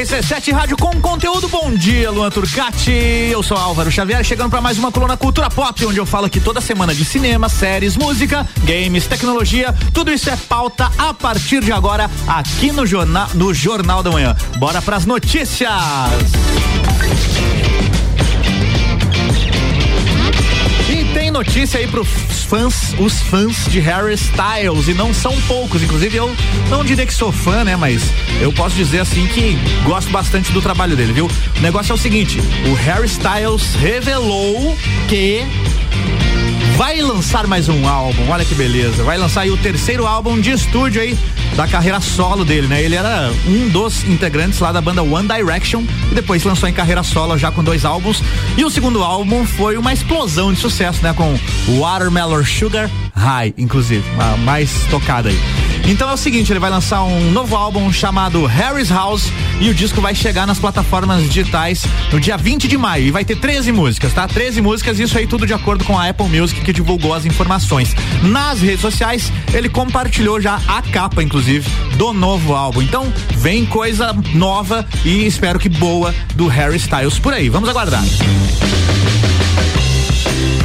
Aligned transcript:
RC7 0.00 0.50
Rádio 0.54 0.78
com 0.78 0.98
conteúdo. 0.98 1.46
Bom 1.46 1.74
dia, 1.74 2.10
Luan 2.10 2.30
Turcati. 2.30 2.90
Eu 3.30 3.42
sou 3.42 3.54
Álvaro 3.54 3.90
Xavier, 3.90 4.24
chegando 4.24 4.48
para 4.48 4.62
mais 4.62 4.78
uma 4.78 4.90
coluna 4.90 5.14
Cultura 5.14 5.50
Pop, 5.50 5.84
onde 5.84 5.98
eu 5.98 6.06
falo 6.06 6.24
aqui 6.24 6.40
toda 6.40 6.58
semana 6.58 6.94
de 6.94 7.04
cinema, 7.04 7.50
séries, 7.50 7.98
música, 7.98 8.48
games, 8.64 9.06
tecnologia. 9.06 9.74
Tudo 9.92 10.10
isso 10.10 10.30
é 10.30 10.36
pauta 10.36 10.90
a 10.96 11.12
partir 11.12 11.62
de 11.62 11.70
agora 11.70 12.10
aqui 12.26 12.72
no 12.72 12.86
Jornal, 12.86 13.28
no 13.34 13.52
Jornal 13.52 14.02
da 14.02 14.10
Manhã. 14.10 14.34
Bora 14.56 14.80
pras 14.80 15.04
notícias. 15.04 15.70
Notícia 21.30 21.78
aí 21.78 21.86
pros 21.86 22.08
fãs, 22.48 22.94
os 22.98 23.20
fãs 23.22 23.66
de 23.66 23.80
Harry 23.80 24.14
Styles, 24.14 24.88
e 24.88 24.94
não 24.94 25.12
são 25.14 25.32
poucos. 25.42 25.82
Inclusive, 25.82 26.16
eu 26.16 26.34
não 26.68 26.84
diria 26.84 27.06
que 27.06 27.14
sou 27.14 27.30
fã, 27.32 27.64
né? 27.64 27.76
Mas 27.76 28.02
eu 28.40 28.52
posso 28.52 28.74
dizer 28.74 29.00
assim 29.00 29.26
que 29.28 29.56
gosto 29.84 30.10
bastante 30.10 30.52
do 30.52 30.60
trabalho 30.60 30.96
dele, 30.96 31.12
viu? 31.12 31.30
O 31.56 31.60
negócio 31.60 31.92
é 31.92 31.94
o 31.94 31.98
seguinte: 31.98 32.38
o 32.70 32.74
Harry 32.74 33.06
Styles 33.06 33.74
revelou 33.74 34.76
que 35.08 35.46
vai 36.80 36.98
lançar 37.02 37.46
mais 37.46 37.68
um 37.68 37.86
álbum. 37.86 38.30
Olha 38.30 38.42
que 38.42 38.54
beleza. 38.54 39.04
Vai 39.04 39.18
lançar 39.18 39.42
aí 39.42 39.50
o 39.50 39.56
terceiro 39.58 40.06
álbum 40.06 40.40
de 40.40 40.50
estúdio 40.50 41.02
aí 41.02 41.14
da 41.54 41.68
carreira 41.68 42.00
solo 42.00 42.42
dele, 42.42 42.68
né? 42.68 42.82
Ele 42.82 42.94
era 42.94 43.30
um 43.46 43.68
dos 43.68 44.02
integrantes 44.04 44.58
lá 44.60 44.72
da 44.72 44.80
banda 44.80 45.02
One 45.02 45.28
Direction 45.28 45.84
e 46.10 46.14
depois 46.14 46.42
lançou 46.42 46.66
em 46.66 46.72
carreira 46.72 47.02
solo 47.02 47.36
já 47.36 47.52
com 47.52 47.62
dois 47.62 47.84
álbuns. 47.84 48.22
E 48.56 48.64
o 48.64 48.70
segundo 48.70 49.02
álbum 49.02 49.44
foi 49.44 49.76
uma 49.76 49.92
explosão 49.92 50.54
de 50.54 50.58
sucesso, 50.58 51.02
né? 51.02 51.12
Com 51.12 51.38
Watermelon 51.78 52.42
Sugar 52.44 52.90
High, 53.14 53.52
inclusive, 53.58 54.02
a 54.18 54.38
mais 54.38 54.86
tocada 54.90 55.28
aí. 55.28 55.38
Então 55.86 56.08
é 56.08 56.12
o 56.12 56.16
seguinte, 56.16 56.52
ele 56.52 56.60
vai 56.60 56.70
lançar 56.70 57.02
um 57.02 57.30
novo 57.30 57.56
álbum 57.56 57.92
chamado 57.92 58.46
Harry's 58.46 58.90
House 58.90 59.30
e 59.60 59.68
o 59.68 59.74
disco 59.74 60.00
vai 60.00 60.14
chegar 60.14 60.46
nas 60.46 60.58
plataformas 60.58 61.22
digitais 61.24 61.84
no 62.12 62.20
dia 62.20 62.36
20 62.36 62.68
de 62.68 62.78
maio 62.78 63.06
e 63.06 63.10
vai 63.10 63.24
ter 63.24 63.36
13 63.36 63.72
músicas, 63.72 64.12
tá? 64.12 64.26
13 64.28 64.60
músicas, 64.60 64.98
isso 64.98 65.18
aí 65.18 65.26
tudo 65.26 65.46
de 65.46 65.52
acordo 65.52 65.84
com 65.84 65.98
a 65.98 66.08
Apple 66.08 66.28
Music 66.28 66.60
que 66.60 66.72
divulgou 66.72 67.12
as 67.14 67.24
informações. 67.24 67.94
Nas 68.22 68.60
redes 68.60 68.80
sociais, 68.80 69.32
ele 69.52 69.68
compartilhou 69.68 70.40
já 70.40 70.60
a 70.68 70.82
capa, 70.82 71.22
inclusive, 71.22 71.68
do 71.96 72.12
novo 72.12 72.54
álbum. 72.54 72.82
Então, 72.82 73.12
vem 73.36 73.64
coisa 73.66 74.14
nova 74.34 74.86
e 75.04 75.26
espero 75.26 75.58
que 75.58 75.68
boa 75.68 76.14
do 76.34 76.46
Harry 76.46 76.76
Styles 76.76 77.18
por 77.18 77.32
aí. 77.32 77.48
Vamos 77.48 77.68
aguardar. 77.68 78.02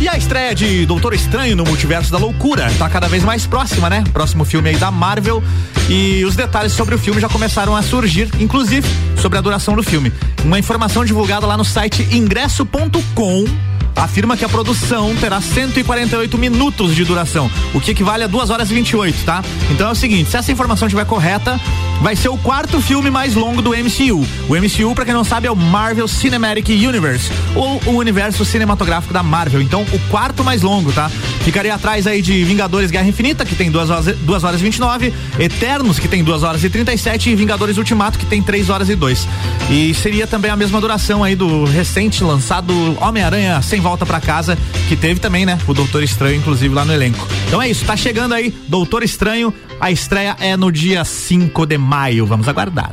E 0.05 0.07
a 0.07 0.15
estreia 0.15 0.53
de 0.53 0.85
Doutor 0.85 1.15
Estranho 1.15 1.55
no 1.55 1.63
Multiverso 1.63 2.11
da 2.11 2.19
Loucura 2.19 2.71
tá 2.77 2.87
cada 2.87 3.07
vez 3.07 3.23
mais 3.23 3.47
próxima, 3.47 3.89
né? 3.89 4.03
Próximo 4.13 4.45
filme 4.45 4.69
aí 4.69 4.75
da 4.75 4.91
Marvel. 4.91 5.41
E 5.89 6.23
os 6.23 6.35
detalhes 6.35 6.73
sobre 6.73 6.93
o 6.93 6.99
filme 6.99 7.19
já 7.19 7.27
começaram 7.27 7.75
a 7.75 7.81
surgir, 7.81 8.29
inclusive 8.39 8.87
sobre 9.19 9.39
a 9.39 9.41
duração 9.41 9.75
do 9.75 9.81
filme. 9.81 10.13
Uma 10.43 10.59
informação 10.59 11.03
divulgada 11.03 11.47
lá 11.47 11.57
no 11.57 11.65
site 11.65 12.07
ingresso.com 12.11 13.45
afirma 13.95 14.37
que 14.37 14.45
a 14.45 14.49
produção 14.49 15.15
terá 15.15 15.41
148 15.41 16.37
minutos 16.37 16.93
de 16.93 17.03
duração, 17.03 17.49
o 17.73 17.79
que 17.79 17.91
equivale 17.91 18.25
a 18.25 18.27
2 18.27 18.51
horas 18.51 18.69
e 18.69 18.75
28, 18.75 19.23
tá? 19.25 19.41
Então 19.71 19.89
é 19.89 19.91
o 19.91 19.95
seguinte, 19.95 20.29
se 20.29 20.37
essa 20.37 20.51
informação 20.51 20.87
estiver 20.87 21.05
correta, 21.05 21.59
vai 22.01 22.15
ser 22.15 22.29
o 22.29 22.37
quarto 22.37 22.79
filme 22.81 23.09
mais 23.09 23.35
longo 23.35 23.61
do 23.61 23.71
MCU. 23.71 24.25
O 24.47 24.55
MCU, 24.55 24.93
para 24.93 25.05
quem 25.05 25.13
não 25.13 25.23
sabe, 25.23 25.47
é 25.47 25.51
o 25.51 25.55
Marvel 25.55 26.07
Cinematic 26.07 26.69
Universe, 26.69 27.31
ou 27.55 27.81
o 27.85 27.91
universo 27.97 28.45
cinematográfico 28.45 29.13
da 29.13 29.23
Marvel. 29.23 29.61
Então, 29.61 29.85
o 29.91 29.99
quarto 30.09 30.43
mais 30.43 30.61
longo, 30.61 30.91
tá? 30.91 31.09
Ficaria 31.41 31.73
atrás 31.73 32.07
aí 32.07 32.21
de 32.21 32.43
Vingadores 32.43 32.91
Guerra 32.91 33.07
Infinita, 33.07 33.45
que 33.45 33.55
tem 33.55 33.71
2 33.71 33.89
horas, 33.89 34.15
2 34.17 34.43
horas 34.43 34.59
e 34.59 34.63
29, 34.63 35.13
Eternos, 35.39 35.99
que 35.99 36.07
tem 36.07 36.23
2 36.23 36.43
horas 36.43 36.63
e 36.63 36.69
37 36.69 37.29
e 37.29 37.35
Vingadores 37.35 37.77
Ultimato, 37.77 38.19
que 38.19 38.25
tem 38.25 38.41
3 38.41 38.69
horas 38.69 38.89
e 38.89 38.95
2. 38.95 39.27
E 39.69 39.93
seria 39.93 40.27
também 40.27 40.51
a 40.51 40.55
mesma 40.55 40.79
duração 40.79 41.23
aí 41.23 41.35
do 41.35 41.65
recente 41.65 42.23
lançado 42.23 42.73
Homem-Aranha 43.01 43.61
Sem 43.61 43.79
Volta 43.79 44.05
para 44.05 44.19
Casa, 44.19 44.57
que 44.87 44.95
teve 44.95 45.19
também, 45.19 45.45
né? 45.45 45.57
O 45.67 45.73
Doutor 45.73 46.03
Estranho, 46.03 46.37
inclusive, 46.37 46.73
lá 46.73 46.85
no 46.85 46.93
elenco. 46.93 47.27
Então 47.47 47.61
é 47.61 47.69
isso, 47.69 47.85
tá 47.85 47.95
chegando 47.95 48.33
aí, 48.33 48.53
Doutor 48.67 49.03
Estranho. 49.03 49.53
A 49.79 49.91
estreia 49.91 50.37
é 50.39 50.55
no 50.55 50.71
dia 50.71 51.03
5 51.03 51.65
de 51.65 51.77
maio. 51.85 52.25
Vamos 52.25 52.47
aguardar. 52.47 52.91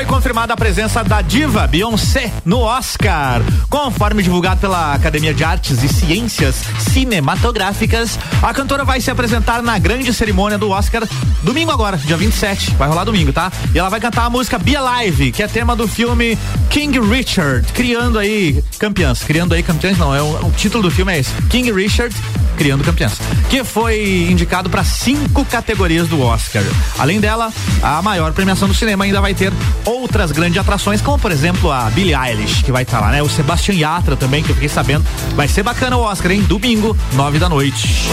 Foi 0.00 0.06
confirmada 0.06 0.54
a 0.54 0.56
presença 0.56 1.04
da 1.04 1.20
diva 1.20 1.66
Beyoncé 1.66 2.32
no 2.42 2.60
Oscar. 2.60 3.42
Conforme 3.68 4.22
divulgado 4.22 4.58
pela 4.58 4.94
Academia 4.94 5.34
de 5.34 5.44
Artes 5.44 5.82
e 5.82 5.88
Ciências 5.88 6.62
Cinematográficas, 6.90 8.18
a 8.42 8.54
cantora 8.54 8.82
vai 8.82 8.98
se 9.02 9.10
apresentar 9.10 9.62
na 9.62 9.78
grande 9.78 10.14
cerimônia 10.14 10.56
do 10.56 10.70
Oscar 10.70 11.06
domingo 11.42 11.70
agora, 11.70 11.98
dia 11.98 12.16
27. 12.16 12.76
Vai 12.76 12.88
rolar 12.88 13.04
domingo, 13.04 13.30
tá? 13.30 13.52
E 13.74 13.78
ela 13.78 13.90
vai 13.90 14.00
cantar 14.00 14.24
a 14.24 14.30
música 14.30 14.58
Be 14.58 14.74
Alive, 14.74 15.32
que 15.32 15.42
é 15.42 15.46
tema 15.46 15.76
do 15.76 15.86
filme 15.86 16.38
King 16.70 16.98
Richard, 16.98 17.70
criando 17.74 18.18
aí 18.18 18.64
campeãs. 18.78 19.22
Criando 19.22 19.52
aí 19.52 19.62
campeãs, 19.62 19.98
não, 19.98 20.14
é 20.14 20.22
o, 20.22 20.46
o 20.46 20.52
título 20.52 20.84
do 20.84 20.90
filme 20.90 21.12
é 21.12 21.18
esse. 21.18 21.30
King 21.50 21.70
Richard 21.72 22.16
Criando 22.60 22.84
Campeãs, 22.84 23.18
que 23.48 23.64
foi 23.64 24.28
indicado 24.30 24.68
para 24.68 24.84
cinco 24.84 25.46
categorias 25.46 26.08
do 26.08 26.20
Oscar. 26.20 26.62
Além 26.98 27.18
dela, 27.18 27.50
a 27.82 28.02
maior 28.02 28.34
premiação 28.34 28.68
do 28.68 28.74
cinema 28.74 29.04
ainda 29.04 29.18
vai 29.18 29.32
ter 29.32 29.50
outras 29.90 30.30
grandes 30.30 30.58
atrações, 30.58 31.02
como 31.02 31.18
por 31.18 31.32
exemplo 31.32 31.70
a 31.70 31.90
Billie 31.90 32.14
Eilish, 32.14 32.62
que 32.62 32.70
vai 32.70 32.84
estar 32.84 32.98
tá 32.98 33.06
lá, 33.06 33.12
né? 33.12 33.22
O 33.22 33.28
Sebastian 33.28 33.74
Yatra 33.74 34.16
também, 34.16 34.42
que 34.42 34.50
eu 34.50 34.54
fiquei 34.54 34.68
sabendo. 34.68 35.04
Vai 35.34 35.48
ser 35.48 35.62
bacana 35.62 35.96
o 35.96 36.00
Oscar, 36.00 36.30
hein? 36.32 36.42
Domingo, 36.42 36.96
nove 37.14 37.38
da 37.38 37.48
noite. 37.48 38.08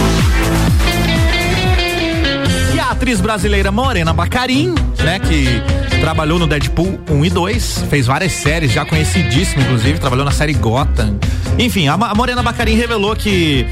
E 2.74 2.80
a 2.80 2.92
atriz 2.92 3.22
brasileira 3.22 3.72
Morena 3.72 4.12
Bacarin, 4.14 4.74
né? 5.04 5.20
Que 5.20 5.62
trabalhou 6.00 6.40
no 6.40 6.48
Deadpool 6.48 7.00
1 7.10 7.26
e 7.26 7.30
2, 7.30 7.86
fez 7.90 8.08
várias 8.08 8.32
séries, 8.32 8.72
já 8.72 8.86
conhecidíssima, 8.86 9.64
inclusive, 9.64 10.00
trabalhou 10.00 10.26
na 10.26 10.32
série 10.32 10.54
Gotham. 10.54 11.18
Enfim, 11.60 11.88
a 11.88 11.98
Morena 11.98 12.44
Bacarin 12.44 12.76
revelou 12.76 13.16
que 13.16 13.66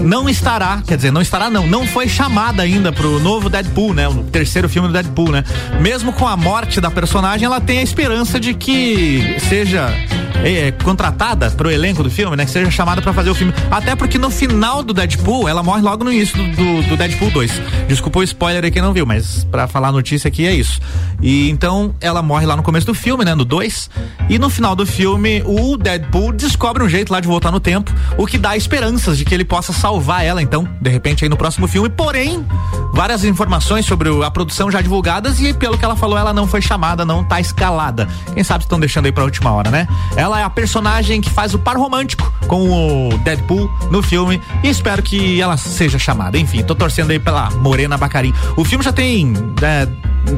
não 0.00 0.28
estará, 0.28 0.82
quer 0.86 0.96
dizer, 0.96 1.10
não 1.10 1.20
estará 1.20 1.50
não, 1.50 1.66
não 1.66 1.86
foi 1.86 2.08
chamada 2.08 2.62
ainda 2.62 2.92
pro 2.92 3.20
novo 3.20 3.48
Deadpool, 3.48 3.94
né? 3.94 4.08
O 4.08 4.24
terceiro 4.24 4.68
filme 4.68 4.88
do 4.88 4.92
Deadpool, 4.92 5.30
né? 5.30 5.44
Mesmo 5.80 6.12
com 6.12 6.26
a 6.26 6.36
morte 6.36 6.80
da 6.80 6.90
personagem, 6.90 7.46
ela 7.46 7.60
tem 7.60 7.78
a 7.78 7.82
esperança 7.82 8.40
de 8.40 8.54
que 8.54 9.36
seja 9.48 9.92
é, 10.42 10.68
é 10.68 10.72
contratada 10.72 11.50
pro 11.50 11.70
elenco 11.70 12.02
do 12.02 12.10
filme, 12.10 12.36
né? 12.36 12.44
Que 12.44 12.50
seja 12.50 12.70
chamada 12.70 13.02
para 13.02 13.12
fazer 13.12 13.30
o 13.30 13.34
filme. 13.34 13.52
Até 13.70 13.94
porque 13.94 14.18
no 14.18 14.30
final 14.30 14.82
do 14.82 14.92
Deadpool, 14.92 15.48
ela 15.48 15.62
morre 15.62 15.82
logo 15.82 16.04
no 16.04 16.12
início 16.12 16.36
do, 16.36 16.56
do, 16.56 16.88
do 16.88 16.96
Deadpool 16.96 17.30
2. 17.30 17.52
Desculpa 17.88 18.20
o 18.20 18.22
spoiler 18.22 18.64
aí 18.64 18.70
quem 18.70 18.82
não 18.82 18.92
viu, 18.92 19.04
mas 19.04 19.44
para 19.44 19.68
falar 19.68 19.88
a 19.88 19.92
notícia 19.92 20.28
aqui 20.28 20.46
é 20.46 20.54
isso. 20.54 20.80
E 21.22 21.50
então 21.50 21.94
ela 22.00 22.22
morre 22.22 22.46
lá 22.46 22.56
no 22.56 22.62
começo 22.62 22.86
do 22.86 22.94
filme, 22.94 23.24
né? 23.24 23.34
No 23.34 23.44
2. 23.44 23.90
E 24.28 24.38
no 24.38 24.48
final 24.48 24.74
do 24.74 24.86
filme, 24.86 25.42
o 25.44 25.76
Deadpool 25.76 26.32
descobre 26.32 26.82
um 26.82 26.88
jeito 26.88 27.09
lá 27.10 27.20
de 27.20 27.28
voltar 27.28 27.50
no 27.50 27.60
tempo, 27.60 27.92
o 28.16 28.26
que 28.26 28.38
dá 28.38 28.56
esperanças 28.56 29.18
de 29.18 29.24
que 29.24 29.34
ele 29.34 29.44
possa 29.44 29.72
salvar 29.72 30.24
ela, 30.24 30.42
então, 30.42 30.68
de 30.80 30.90
repente, 30.90 31.24
aí 31.24 31.28
no 31.28 31.36
próximo 31.36 31.66
filme. 31.66 31.88
Porém, 31.88 32.46
várias 32.92 33.24
informações 33.24 33.86
sobre 33.86 34.08
a 34.24 34.30
produção 34.30 34.70
já 34.70 34.80
divulgadas 34.80 35.40
e 35.40 35.52
pelo 35.52 35.76
que 35.78 35.84
ela 35.84 35.96
falou, 35.96 36.18
ela 36.18 36.32
não 36.32 36.46
foi 36.46 36.60
chamada, 36.60 37.04
não 37.04 37.24
tá 37.24 37.40
escalada. 37.40 38.08
Quem 38.34 38.44
sabe 38.44 38.64
estão 38.64 38.78
deixando 38.78 39.06
aí 39.06 39.12
pra 39.12 39.24
última 39.24 39.52
hora, 39.52 39.70
né? 39.70 39.88
Ela 40.16 40.40
é 40.40 40.42
a 40.42 40.50
personagem 40.50 41.20
que 41.20 41.30
faz 41.30 41.54
o 41.54 41.58
par 41.58 41.76
romântico 41.76 42.32
com 42.46 43.08
o 43.08 43.18
Deadpool 43.18 43.70
no 43.90 44.02
filme 44.02 44.40
e 44.62 44.68
espero 44.68 45.02
que 45.02 45.40
ela 45.40 45.56
seja 45.56 45.98
chamada. 45.98 46.38
Enfim, 46.38 46.62
tô 46.62 46.74
torcendo 46.74 47.10
aí 47.10 47.18
pela 47.18 47.50
Morena 47.50 47.96
Bacarim. 47.96 48.32
O 48.56 48.64
filme 48.64 48.84
já 48.84 48.92
tem. 48.92 49.32
É, 49.62 49.88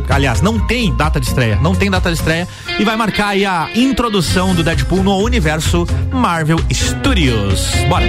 aliás, 0.08 0.40
não 0.40 0.58
tem 0.58 0.94
data 0.94 1.20
de 1.20 1.26
estreia, 1.26 1.58
não 1.60 1.74
tem 1.74 1.90
data 1.90 2.10
de 2.10 2.18
estreia 2.18 2.48
e 2.78 2.84
vai 2.84 2.96
marcar 2.96 3.28
aí 3.28 3.44
a 3.44 3.68
introdução 3.74 4.54
do 4.54 4.62
Deadpool 4.62 5.02
no 5.02 5.16
universo 5.18 5.86
Marvel 6.10 6.58
Studios. 6.72 7.70
Bora! 7.88 8.06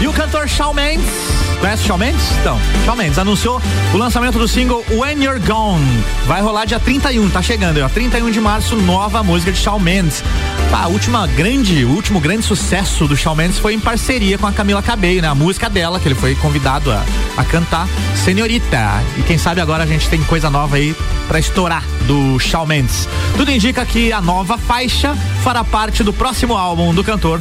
E 0.00 0.06
o 0.06 0.12
cantor 0.12 0.48
Shawn 0.48 0.74
Mendes 0.74 1.41
Conhece 1.62 1.84
Shawn 1.84 1.96
Mendes? 1.96 2.32
Então, 2.40 2.58
Shawn 2.84 2.96
Mendes 2.96 3.18
anunciou 3.20 3.62
o 3.94 3.96
lançamento 3.96 4.36
do 4.36 4.48
single 4.48 4.84
When 4.90 5.22
You're 5.22 5.38
Gone. 5.38 6.04
Vai 6.26 6.42
rolar 6.42 6.64
dia 6.64 6.80
31, 6.80 7.30
tá 7.30 7.40
chegando, 7.40 7.80
ó. 7.80 7.88
31 7.88 8.32
de 8.32 8.40
março, 8.40 8.74
nova 8.74 9.22
música 9.22 9.52
de 9.52 9.58
Shawn 9.58 9.78
Mendes. 9.78 10.24
A 10.72 10.88
última 10.88 11.24
grande, 11.28 11.84
o 11.84 11.90
último 11.90 12.18
grande 12.18 12.44
sucesso 12.44 13.06
do 13.06 13.16
Shawn 13.16 13.36
Mendes 13.36 13.60
foi 13.60 13.74
em 13.74 13.78
parceria 13.78 14.36
com 14.36 14.46
a 14.48 14.52
Camila 14.52 14.82
Cabello, 14.82 15.22
né? 15.22 15.28
A 15.28 15.36
música 15.36 15.70
dela, 15.70 16.00
que 16.00 16.08
ele 16.08 16.16
foi 16.16 16.34
convidado 16.34 16.90
a, 16.90 17.00
a 17.36 17.44
cantar, 17.44 17.86
Senhorita. 18.16 19.00
E 19.16 19.22
quem 19.22 19.38
sabe 19.38 19.60
agora 19.60 19.84
a 19.84 19.86
gente 19.86 20.08
tem 20.08 20.20
coisa 20.24 20.50
nova 20.50 20.74
aí 20.74 20.96
para 21.28 21.38
estourar 21.38 21.84
do 22.08 22.40
Shawn 22.40 22.66
Mendes. 22.66 23.08
Tudo 23.36 23.52
indica 23.52 23.86
que 23.86 24.12
a 24.12 24.20
nova 24.20 24.58
faixa 24.58 25.14
fará 25.44 25.62
parte 25.62 26.02
do 26.02 26.12
próximo 26.12 26.56
álbum 26.56 26.92
do 26.92 27.04
cantor 27.04 27.40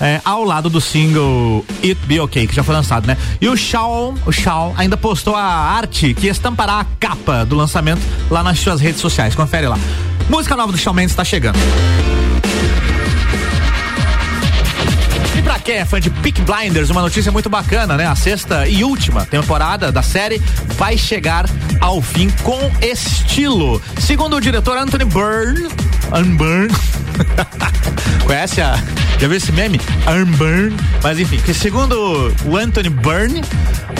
é, 0.00 0.20
ao 0.24 0.44
lado 0.44 0.70
do 0.70 0.80
single 0.80 1.64
It 1.82 2.00
Be 2.06 2.20
Okay, 2.20 2.46
que 2.46 2.54
já 2.54 2.62
foi 2.62 2.74
lançado, 2.74 3.06
né? 3.06 3.16
E 3.40 3.48
o 3.48 3.56
Shawn, 3.56 4.14
o 4.26 4.32
Shawn 4.32 4.74
ainda 4.76 4.96
postou 4.96 5.34
a 5.36 5.42
arte 5.42 6.14
que 6.14 6.26
estampará 6.26 6.80
a 6.80 6.84
capa 6.98 7.44
do 7.44 7.56
lançamento 7.56 8.00
lá 8.30 8.42
nas 8.42 8.58
suas 8.58 8.80
redes 8.80 9.00
sociais. 9.00 9.34
Confere 9.34 9.66
lá. 9.66 9.78
Música 10.28 10.56
nova 10.56 10.72
do 10.72 10.78
Shawn 10.78 10.94
Mendes 10.94 11.12
está 11.12 11.24
chegando. 11.24 11.58
quem 15.60 15.76
é 15.76 15.84
fã 15.84 16.00
de 16.00 16.10
Peak 16.10 16.40
Blinders, 16.42 16.90
uma 16.90 17.02
notícia 17.02 17.30
muito 17.30 17.48
bacana, 17.48 17.96
né? 17.96 18.06
A 18.06 18.16
sexta 18.16 18.66
e 18.66 18.82
última 18.82 19.24
temporada 19.26 19.92
da 19.92 20.02
série 20.02 20.40
vai 20.76 20.96
chegar 20.96 21.44
ao 21.80 22.00
fim 22.00 22.28
com 22.42 22.58
estilo. 22.80 23.80
Segundo 24.00 24.36
o 24.36 24.40
diretor 24.40 24.76
Anthony 24.76 25.04
Byrne, 25.04 25.68
Unburn. 26.12 26.68
Conhece 28.26 28.60
a. 28.60 28.78
Já 29.20 29.28
viu 29.28 29.36
esse 29.36 29.52
meme? 29.52 29.78
Unburn. 30.08 30.74
Mas 31.02 31.18
enfim, 31.18 31.36
que 31.36 31.52
segundo 31.52 32.32
o 32.46 32.56
Anthony 32.56 32.88
Byrne, 32.88 33.42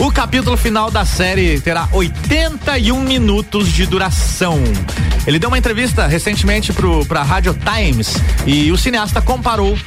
o 0.00 0.10
capítulo 0.10 0.56
final 0.56 0.90
da 0.90 1.04
série 1.04 1.60
terá 1.60 1.86
81 1.92 3.02
minutos 3.02 3.70
de 3.70 3.84
duração. 3.84 4.58
Ele 5.26 5.38
deu 5.38 5.48
uma 5.48 5.58
entrevista 5.58 6.06
recentemente 6.06 6.72
pro, 6.72 7.04
pra 7.06 7.22
Radio 7.22 7.54
Times 7.54 8.14
e 8.46 8.72
o 8.72 8.78
cineasta 8.78 9.20
comparou 9.20 9.78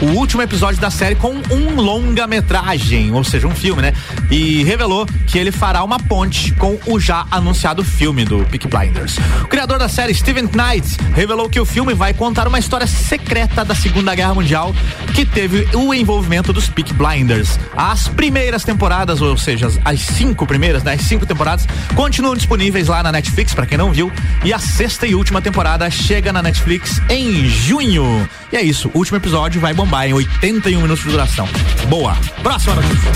o 0.00 0.06
último 0.06 0.42
episódio 0.42 0.80
da 0.80 0.90
série 0.90 1.14
com 1.14 1.34
um 1.50 1.74
longa-metragem, 1.76 3.12
ou 3.12 3.24
seja, 3.24 3.46
um 3.46 3.54
filme, 3.54 3.82
né? 3.82 3.92
E 4.30 4.62
revelou 4.64 5.06
que 5.26 5.38
ele 5.38 5.50
fará 5.50 5.82
uma 5.82 5.98
ponte 5.98 6.52
com 6.52 6.78
o 6.86 7.00
já 7.00 7.26
anunciado 7.30 7.82
filme 7.82 8.24
do 8.24 8.44
Peak 8.46 8.68
Blinders. 8.68 9.16
O 9.42 9.48
criador 9.48 9.78
da 9.78 9.88
série, 9.88 10.14
Steven 10.14 10.44
Knight, 10.44 10.96
revelou 11.14 11.48
que 11.48 11.58
o 11.58 11.64
filme 11.64 11.94
vai 11.94 12.12
contar 12.12 12.46
uma 12.46 12.58
história 12.58 12.86
secreta 12.86 13.64
da 13.64 13.74
Segunda 13.74 14.14
Guerra 14.14 14.34
Mundial 14.34 14.74
que 15.14 15.24
teve 15.24 15.66
o 15.74 15.94
envolvimento 15.94 16.52
dos 16.52 16.68
Peak 16.68 16.92
Blinders. 16.92 17.58
As 17.76 18.08
primeiras 18.08 18.64
temporadas, 18.64 19.20
ou 19.22 19.36
seja, 19.36 19.68
as 19.84 20.00
cinco 20.00 20.46
primeiras, 20.46 20.82
né? 20.82 20.94
As 20.94 21.02
cinco 21.02 21.24
temporadas, 21.24 21.66
continuam 21.94 22.34
disponíveis 22.34 22.88
lá 22.88 23.02
na 23.02 23.10
Netflix, 23.10 23.54
para 23.54 23.66
quem 23.66 23.78
não 23.78 23.92
viu. 23.92 24.12
E 24.44 24.52
a 24.52 24.58
sexta 24.76 25.06
e 25.06 25.14
última 25.14 25.40
temporada 25.40 25.88
chega 25.90 26.30
na 26.34 26.42
Netflix 26.42 27.00
em 27.08 27.48
junho. 27.48 28.28
E 28.52 28.56
é 28.56 28.62
isso, 28.62 28.90
o 28.92 28.98
último 28.98 29.16
episódio 29.16 29.58
vai 29.58 29.72
bombar 29.72 30.06
em 30.06 30.12
81 30.12 30.82
minutos 30.82 31.02
de 31.02 31.10
duração. 31.10 31.48
Boa. 31.88 32.14
Próxima 32.42 32.74
notícia. 32.74 33.10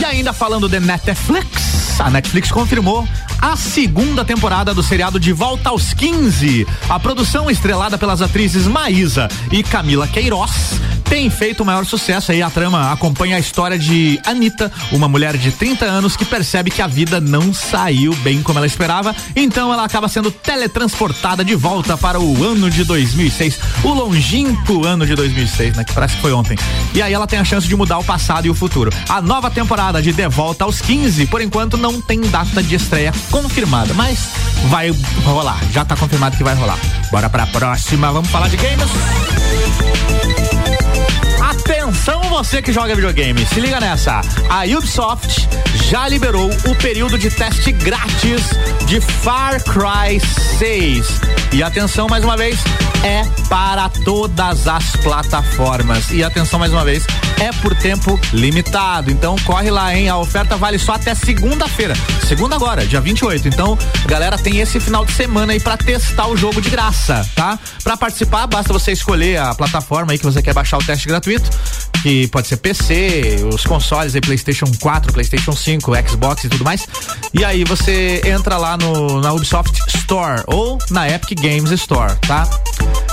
E 0.00 0.04
ainda 0.04 0.32
falando 0.32 0.68
de 0.68 0.80
Netflix, 0.80 2.00
a 2.00 2.10
Netflix 2.10 2.50
confirmou 2.50 3.06
a 3.40 3.56
segunda 3.56 4.24
temporada 4.24 4.74
do 4.74 4.82
seriado 4.82 5.18
De 5.18 5.32
Volta 5.32 5.70
aos 5.70 5.92
15. 5.94 6.66
A 6.88 6.98
produção 6.98 7.50
estrelada 7.50 7.96
pelas 7.96 8.20
atrizes 8.20 8.66
Maísa 8.66 9.28
e 9.50 9.62
Camila 9.62 10.06
Queiroz 10.06 10.78
tem 11.08 11.30
feito 11.30 11.62
o 11.62 11.66
maior 11.66 11.86
sucesso 11.86 12.32
aí. 12.32 12.42
A 12.42 12.50
trama 12.50 12.92
acompanha 12.92 13.36
a 13.36 13.40
história 13.40 13.78
de 13.78 14.20
Anitta, 14.26 14.70
uma 14.92 15.08
mulher 15.08 15.36
de 15.36 15.50
30 15.50 15.84
anos 15.86 16.16
que 16.16 16.24
percebe 16.24 16.70
que 16.70 16.82
a 16.82 16.86
vida 16.86 17.20
não 17.20 17.54
saiu 17.54 18.14
bem 18.16 18.42
como 18.42 18.58
ela 18.58 18.66
esperava, 18.66 19.16
então 19.34 19.72
ela 19.72 19.84
acaba 19.84 20.08
sendo 20.08 20.30
teletransportada 20.30 21.44
de 21.44 21.54
volta 21.54 21.96
para 21.96 22.20
o 22.20 22.44
ano 22.44 22.70
de 22.70 22.84
2006, 22.84 23.58
o 23.84 23.88
longínquo 23.88 24.84
ano 24.84 25.06
de 25.06 25.14
2006, 25.14 25.76
né? 25.76 25.84
Que 25.84 25.94
parece 25.94 26.16
que 26.16 26.20
foi 26.20 26.32
ontem. 26.32 26.58
E 26.92 27.00
aí 27.00 27.12
ela 27.12 27.26
tem 27.26 27.38
a 27.38 27.44
chance 27.44 27.66
de 27.66 27.74
mudar 27.74 27.98
o 27.98 28.04
passado 28.04 28.46
e 28.46 28.50
o 28.50 28.54
futuro. 28.54 28.90
A 29.08 29.22
nova 29.22 29.50
temporada 29.50 30.02
de 30.02 30.12
De 30.12 30.28
Volta 30.28 30.64
aos 30.64 30.80
15, 30.80 31.26
por 31.26 31.40
enquanto, 31.40 31.78
não 31.78 32.00
tem 32.00 32.20
data 32.20 32.62
de 32.62 32.74
estreia 32.74 33.12
confirmada, 33.30 33.94
mas 33.94 34.28
vai 34.68 34.90
rolar. 35.24 35.58
Já 35.72 35.84
tá 35.84 35.96
confirmado 35.96 36.36
que 36.36 36.44
vai 36.44 36.54
rolar. 36.54 36.78
Bora 37.10 37.28
pra 37.30 37.46
próxima, 37.46 38.12
vamos 38.12 38.30
falar 38.30 38.48
de 38.48 38.56
games. 38.56 38.88
Atenção 41.40 42.20
você 42.24 42.60
que 42.60 42.72
joga 42.72 42.94
videogame, 42.94 43.44
se 43.46 43.60
liga 43.60 43.80
nessa. 43.80 44.20
A 44.48 44.64
Ubisoft 44.64 45.48
já 45.90 46.08
liberou 46.08 46.50
o 46.66 46.74
período 46.76 47.18
de 47.18 47.30
teste 47.30 47.72
grátis 47.72 48.42
de 48.86 49.00
Far 49.00 49.62
Cry 49.62 50.20
6. 50.58 51.06
E 51.52 51.62
atenção 51.62 52.06
mais 52.08 52.22
uma 52.24 52.36
vez, 52.36 52.58
é 53.02 53.22
para 53.48 53.88
todas 53.88 54.68
as 54.68 54.96
plataformas. 54.96 56.10
E 56.10 56.22
atenção 56.22 56.58
mais 56.58 56.72
uma 56.72 56.84
vez, 56.84 57.04
é 57.40 57.50
por 57.60 57.74
tempo 57.74 58.18
limitado. 58.32 59.10
Então 59.10 59.36
corre 59.44 59.70
lá, 59.70 59.94
hein? 59.94 60.08
A 60.08 60.16
oferta 60.16 60.56
vale 60.56 60.78
só 60.78 60.92
até 60.94 61.14
segunda-feira. 61.14 61.94
Segunda 62.26 62.56
agora, 62.56 62.86
dia 62.86 63.00
28. 63.00 63.48
Então, 63.48 63.78
galera, 64.06 64.36
tem 64.36 64.58
esse 64.58 64.80
final 64.80 65.04
de 65.04 65.12
semana 65.12 65.52
aí 65.52 65.60
para 65.60 65.76
testar 65.76 66.28
o 66.28 66.36
jogo 66.36 66.60
de 66.60 66.70
graça, 66.70 67.28
tá? 67.34 67.58
Para 67.82 67.96
participar, 67.96 68.46
basta 68.46 68.72
você 68.72 68.92
escolher 68.92 69.38
a 69.38 69.54
plataforma 69.54 70.12
aí 70.12 70.18
que 70.18 70.24
você 70.24 70.42
quer 70.42 70.54
baixar 70.54 70.78
o 70.78 70.84
teste 70.84 71.08
gratuito, 71.08 71.48
que 72.02 72.26
pode 72.28 72.48
ser 72.48 72.58
PC, 72.58 73.46
os 73.52 73.64
consoles 73.64 74.14
aí 74.14 74.20
PlayStation 74.20 74.66
4, 74.80 75.12
PlayStation 75.12 75.52
5, 75.52 75.92
Xbox 76.08 76.44
e 76.44 76.48
tudo 76.48 76.64
mais. 76.64 76.86
E 77.32 77.44
aí 77.44 77.64
você 77.64 78.20
entra 78.24 78.56
lá 78.56 78.76
no 78.76 79.20
na 79.20 79.32
Ubisoft 79.32 79.78
Store 79.94 80.42
ou 80.46 80.78
na 80.90 81.08
Epic 81.08 81.40
Games 81.40 81.70
Store, 81.70 82.14
tá? 82.26 82.48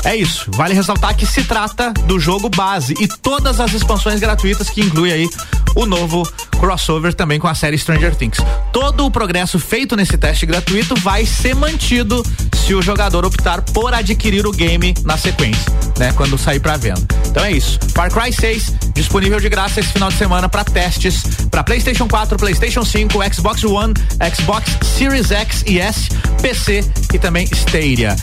É 0.05 0.15
isso. 0.15 0.51
Vale 0.51 0.75
ressaltar 0.75 1.15
que 1.15 1.25
se 1.25 1.43
trata 1.43 1.91
do 2.05 2.19
jogo 2.19 2.47
base 2.47 2.93
e 2.99 3.07
todas 3.07 3.59
as 3.59 3.73
expansões 3.73 4.19
gratuitas 4.19 4.69
que 4.69 4.81
inclui 4.81 5.11
aí 5.11 5.27
o 5.75 5.85
novo 5.85 6.23
crossover 6.59 7.13
também 7.13 7.39
com 7.39 7.47
a 7.47 7.55
série 7.55 7.77
Stranger 7.77 8.15
Things. 8.15 8.37
Todo 8.71 9.05
o 9.05 9.11
progresso 9.11 9.59
feito 9.59 9.95
nesse 9.95 10.15
teste 10.17 10.45
gratuito 10.45 10.95
vai 11.01 11.25
ser 11.25 11.55
mantido 11.55 12.23
se 12.55 12.73
o 12.75 12.81
jogador 12.81 13.25
optar 13.25 13.61
por 13.61 13.93
adquirir 13.93 14.45
o 14.45 14.51
game 14.51 14.93
na 15.03 15.17
sequência, 15.17 15.73
né? 15.97 16.13
Quando 16.13 16.37
sair 16.37 16.59
para 16.59 16.77
venda. 16.77 17.01
Então 17.27 17.43
é 17.43 17.51
isso. 17.51 17.79
Far 17.93 18.11
Cry 18.11 18.31
6 18.31 18.73
disponível 18.93 19.39
de 19.39 19.49
graça 19.49 19.79
esse 19.79 19.89
final 19.89 20.09
de 20.09 20.17
semana 20.17 20.47
para 20.47 20.63
testes 20.63 21.23
para 21.51 21.63
PlayStation 21.63 22.07
4, 22.07 22.37
PlayStation 22.37 22.85
5, 22.85 23.33
Xbox 23.33 23.63
One, 23.63 23.93
Xbox 24.33 24.77
Series 24.81 25.31
X 25.31 25.63
e 25.67 25.79
S, 25.79 26.09
PC 26.41 26.83
e 27.13 27.19
também 27.19 27.45
Stadia. 27.51 28.15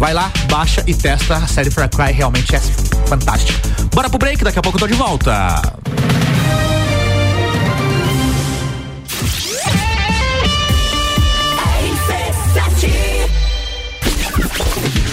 Vai 0.00 0.14
lá, 0.14 0.32
baixa 0.50 0.82
e 0.86 0.94
testa. 0.94 1.36
A 1.36 1.46
série 1.46 1.70
Far 1.70 1.86
Cry 1.90 2.10
realmente 2.10 2.56
é 2.56 2.58
fantástica. 3.06 3.60
Bora 3.94 4.08
pro 4.08 4.18
break, 4.18 4.42
daqui 4.42 4.58
a 4.58 4.62
pouco 4.62 4.78
eu 4.78 4.80
tô 4.80 4.86
de 4.86 4.94
volta. 4.94 5.60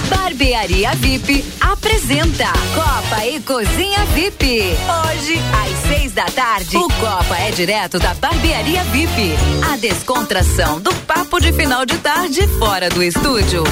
Barbearia 0.10 0.92
VIP 0.95 1.44
apresenta 1.60 2.45
Copa 2.74 3.25
e 3.25 3.42
Cozinha 3.42 4.06
VIP. 4.13 4.62
Hoje, 4.72 5.38
às 5.66 5.89
seis 5.89 6.13
da 6.13 6.25
tarde, 6.28 6.78
o 6.78 6.88
Copa 6.88 7.36
é 7.38 7.51
direto 7.51 8.00
da 8.00 8.13
Barbearia 8.13 8.86
VIP. 8.86 9.36
A 9.69 9.75
descontração 9.75 10.80
do 10.80 10.95
papo 11.06 11.42
de 11.42 11.51
final 11.51 11.86
de 11.86 11.98
tarde 11.98 12.48
fora 12.57 12.89
do 12.89 13.04
estúdio. 13.04 13.66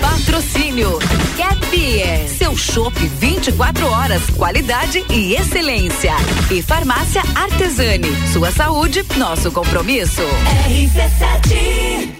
Patrocínio 0.00 0.98
Cat 1.36 1.58
Beer, 1.70 2.28
seu 2.28 2.56
chopp 2.56 2.96
24 2.98 3.86
horas, 3.86 4.22
qualidade 4.30 5.04
e 5.10 5.34
excelência. 5.34 6.12
E 6.50 6.62
Farmácia 6.62 7.22
Artesani, 7.34 8.10
sua 8.32 8.50
saúde, 8.50 9.04
nosso 9.16 9.50
compromisso. 9.50 10.22
RC7 10.68 12.19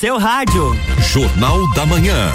Seu 0.00 0.16
rádio. 0.16 0.74
Jornal 1.12 1.70
da 1.74 1.84
Manhã. 1.84 2.32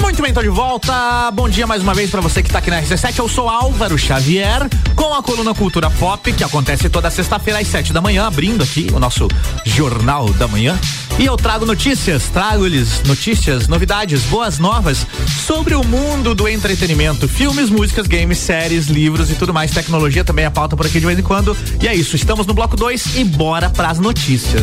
Muito 0.00 0.22
bem, 0.22 0.32
tô 0.32 0.42
de 0.42 0.48
volta. 0.48 1.32
Bom 1.32 1.48
dia 1.48 1.66
mais 1.66 1.82
uma 1.82 1.92
vez 1.92 2.08
para 2.08 2.20
você 2.20 2.40
que 2.40 2.50
tá 2.50 2.60
aqui 2.60 2.70
na 2.70 2.80
RC7. 2.80 3.18
Eu 3.18 3.28
sou 3.28 3.48
Álvaro 3.48 3.98
Xavier, 3.98 4.68
com 4.94 5.12
a 5.12 5.20
coluna 5.20 5.52
Cultura 5.52 5.90
Pop, 5.90 6.32
que 6.32 6.44
acontece 6.44 6.88
toda 6.88 7.10
sexta-feira 7.10 7.58
às 7.58 7.66
sete 7.66 7.92
da 7.92 8.00
manhã, 8.00 8.28
abrindo 8.28 8.62
aqui 8.62 8.86
o 8.94 9.00
nosso 9.00 9.26
Jornal 9.64 10.32
da 10.34 10.46
Manhã. 10.46 10.78
E 11.18 11.26
eu 11.26 11.36
trago 11.36 11.66
notícias, 11.66 12.28
trago-lhes 12.28 13.02
notícias, 13.02 13.66
novidades, 13.66 14.22
boas 14.22 14.60
novas 14.60 15.04
sobre 15.44 15.74
o 15.74 15.82
mundo 15.82 16.32
do 16.32 16.46
entretenimento, 16.46 17.26
filmes, 17.26 17.68
músicas, 17.70 18.06
games, 18.06 18.38
séries, 18.38 18.86
livros 18.86 19.28
e 19.28 19.34
tudo 19.34 19.52
mais. 19.52 19.72
Tecnologia 19.72 20.22
também 20.22 20.44
é 20.44 20.50
pauta 20.50 20.76
por 20.76 20.86
aqui 20.86 21.00
de 21.00 21.06
vez 21.06 21.18
em 21.18 21.22
quando. 21.22 21.56
E 21.82 21.88
é 21.88 21.94
isso, 21.94 22.14
estamos 22.14 22.46
no 22.46 22.54
bloco 22.54 22.76
2 22.76 23.16
e 23.16 23.24
bora 23.24 23.68
pras 23.68 23.98
notícias. 23.98 24.62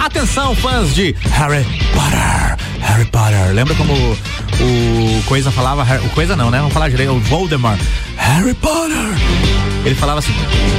Atenção, 0.00 0.56
fãs 0.56 0.94
de 0.94 1.14
Harry 1.30 1.64
Potter. 1.92 2.56
Harry 2.80 3.04
Potter. 3.04 3.54
Lembra 3.54 3.74
como 3.76 3.94
o 4.60 5.22
Coisa 5.24 5.50
falava? 5.50 5.84
O 6.04 6.10
Coisa 6.10 6.36
não, 6.36 6.50
né? 6.50 6.58
Vamos 6.58 6.72
falar 6.72 6.88
direito. 6.88 7.12
O 7.12 7.20
Voldemort. 7.20 7.80
Harry 8.16 8.54
Potter. 8.54 9.14
Ele 9.84 9.94
falava 9.94 10.20
assim: 10.20 10.32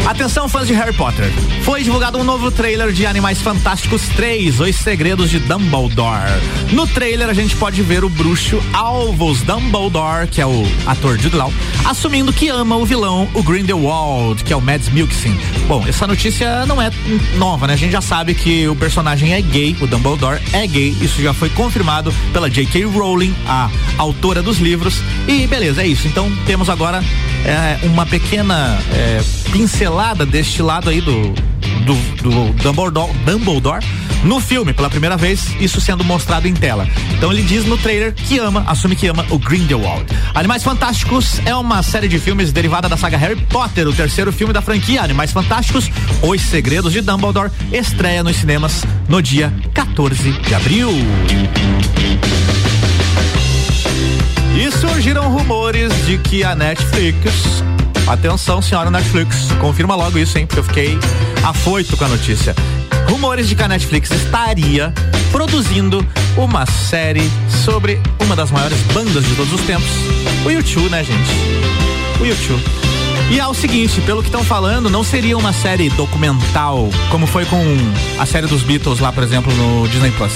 Atenção, 0.05 0.49
fãs 0.49 0.67
de 0.67 0.73
Harry 0.73 0.93
Potter. 0.93 1.31
Foi 1.61 1.83
divulgado 1.83 2.17
um 2.17 2.23
novo 2.23 2.49
trailer 2.49 2.91
de 2.91 3.05
Animais 3.05 3.39
Fantásticos 3.41 4.07
3, 4.09 4.59
Os 4.59 4.75
Segredos 4.75 5.29
de 5.29 5.39
Dumbledore. 5.39 6.41
No 6.71 6.87
trailer, 6.87 7.29
a 7.29 7.33
gente 7.33 7.55
pode 7.55 7.81
ver 7.81 8.03
o 8.03 8.09
bruxo 8.09 8.61
Alvos 8.73 9.41
Dumbledore, 9.41 10.27
que 10.27 10.41
é 10.41 10.45
o 10.45 10.65
ator 10.87 11.19
Jude 11.19 11.35
Law, 11.35 11.53
assumindo 11.85 12.33
que 12.33 12.49
ama 12.49 12.77
o 12.77 12.85
vilão, 12.85 13.29
o 13.33 13.43
Grindelwald, 13.43 14.43
que 14.43 14.51
é 14.51 14.55
o 14.55 14.61
Mads 14.61 14.89
Mikkelsen. 14.89 15.37
Bom, 15.67 15.83
essa 15.87 16.07
notícia 16.07 16.65
não 16.65 16.81
é 16.81 16.89
nova, 17.37 17.67
né? 17.67 17.73
A 17.73 17.77
gente 17.77 17.91
já 17.91 18.01
sabe 18.01 18.33
que 18.33 18.67
o 18.67 18.75
personagem 18.75 19.33
é 19.33 19.41
gay, 19.41 19.75
o 19.81 19.87
Dumbledore 19.87 20.41
é 20.51 20.65
gay, 20.65 20.95
isso 21.01 21.21
já 21.21 21.33
foi 21.33 21.49
confirmado 21.49 22.13
pela 22.33 22.49
J.K. 22.49 22.85
Rowling, 22.85 23.35
a 23.47 23.64
autora 23.97 24.41
dos 24.41 24.57
livros. 24.57 25.01
E 25.27 25.47
beleza, 25.47 25.83
é 25.83 25.87
isso. 25.87 26.07
Então 26.07 26.31
temos 26.45 26.69
agora 26.69 27.03
é, 27.45 27.85
uma 27.87 28.05
pequena 28.05 28.77
é, 28.93 29.21
pincelada 29.51 30.25
deste 30.25 30.61
lado 30.61 30.89
aí 30.89 31.01
do, 31.01 31.33
do, 31.85 31.95
do 32.21 32.63
Dumbledore, 32.63 33.11
Dumbledore 33.25 33.85
no 34.25 34.39
filme, 34.39 34.73
pela 34.73 34.89
primeira 34.89 35.15
vez, 35.15 35.55
isso 35.59 35.79
sendo 35.79 36.03
mostrado 36.03 36.47
em 36.47 36.53
tela. 36.53 36.87
Então 37.15 37.31
ele 37.31 37.43
diz 37.43 37.63
no 37.63 37.77
trailer 37.77 38.11
que 38.11 38.39
ama, 38.39 38.63
assume 38.67 38.95
que 38.95 39.05
ama 39.05 39.23
o 39.29 39.37
Grindelwald. 39.37 40.05
Animais 40.33 40.63
Fantásticos 40.63 41.39
é 41.45 41.55
uma 41.55 41.83
série 41.83 42.07
de 42.07 42.17
filmes 42.17 42.51
derivada 42.51 42.89
da 42.89 42.97
saga 42.97 43.17
Harry 43.17 43.35
Potter, 43.35 43.87
o 43.87 43.93
terceiro 43.93 44.33
filme 44.33 44.51
da 44.51 44.63
franquia 44.63 45.03
Animais 45.03 45.31
Fantásticos, 45.31 45.91
Os 46.23 46.41
Segredos 46.41 46.91
de 46.91 47.01
Dumbledore, 47.01 47.51
estreia 47.71 48.23
nos 48.23 48.37
cinemas 48.37 48.83
no 49.07 49.21
dia 49.21 49.53
14 49.75 50.31
de 50.31 50.55
abril. 50.55 50.89
Que 56.35 56.43
a 56.43 56.53
Netflix. 56.53 57.63
Atenção, 58.05 58.61
senhora 58.61 58.91
Netflix, 58.91 59.47
confirma 59.61 59.95
logo 59.95 60.19
isso, 60.19 60.37
hein? 60.37 60.45
Porque 60.45 60.59
eu 60.59 60.63
fiquei 60.65 60.99
afoito 61.41 61.95
com 61.95 62.03
a 62.03 62.09
notícia. 62.09 62.53
Rumores 63.09 63.47
de 63.47 63.55
que 63.55 63.63
a 63.63 63.69
Netflix 63.69 64.11
estaria 64.11 64.93
produzindo 65.31 66.05
uma 66.35 66.65
série 66.65 67.23
sobre 67.63 68.01
uma 68.19 68.35
das 68.35 68.51
maiores 68.51 68.77
bandas 68.93 69.23
de 69.23 69.33
todos 69.33 69.53
os 69.53 69.61
tempos. 69.61 69.87
O 70.45 70.49
YouTube, 70.49 70.89
né, 70.89 71.05
gente? 71.05 71.31
O 72.19 72.25
YouTube. 72.25 72.94
E 73.29 73.39
é 73.39 73.47
o 73.47 73.55
seguinte, 73.55 73.99
pelo 74.01 74.21
que 74.21 74.27
estão 74.27 74.43
falando, 74.43 74.87
não 74.87 75.03
seria 75.03 75.35
uma 75.35 75.51
série 75.51 75.89
documental, 75.89 76.89
como 77.09 77.25
foi 77.25 77.43
com 77.45 77.57
a 78.19 78.25
série 78.25 78.45
dos 78.45 78.61
Beatles 78.61 78.99
lá, 78.99 79.11
por 79.11 79.23
exemplo, 79.23 79.51
no 79.53 79.87
Disney 79.87 80.11
Plus. 80.11 80.33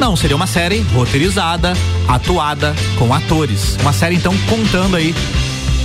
Não, 0.00 0.16
seria 0.16 0.34
uma 0.34 0.48
série 0.48 0.80
roteirizada, 0.92 1.72
atuada, 2.08 2.74
com 2.98 3.14
atores. 3.14 3.76
Uma 3.80 3.92
série, 3.92 4.16
então, 4.16 4.34
contando 4.48 4.96
aí 4.96 5.14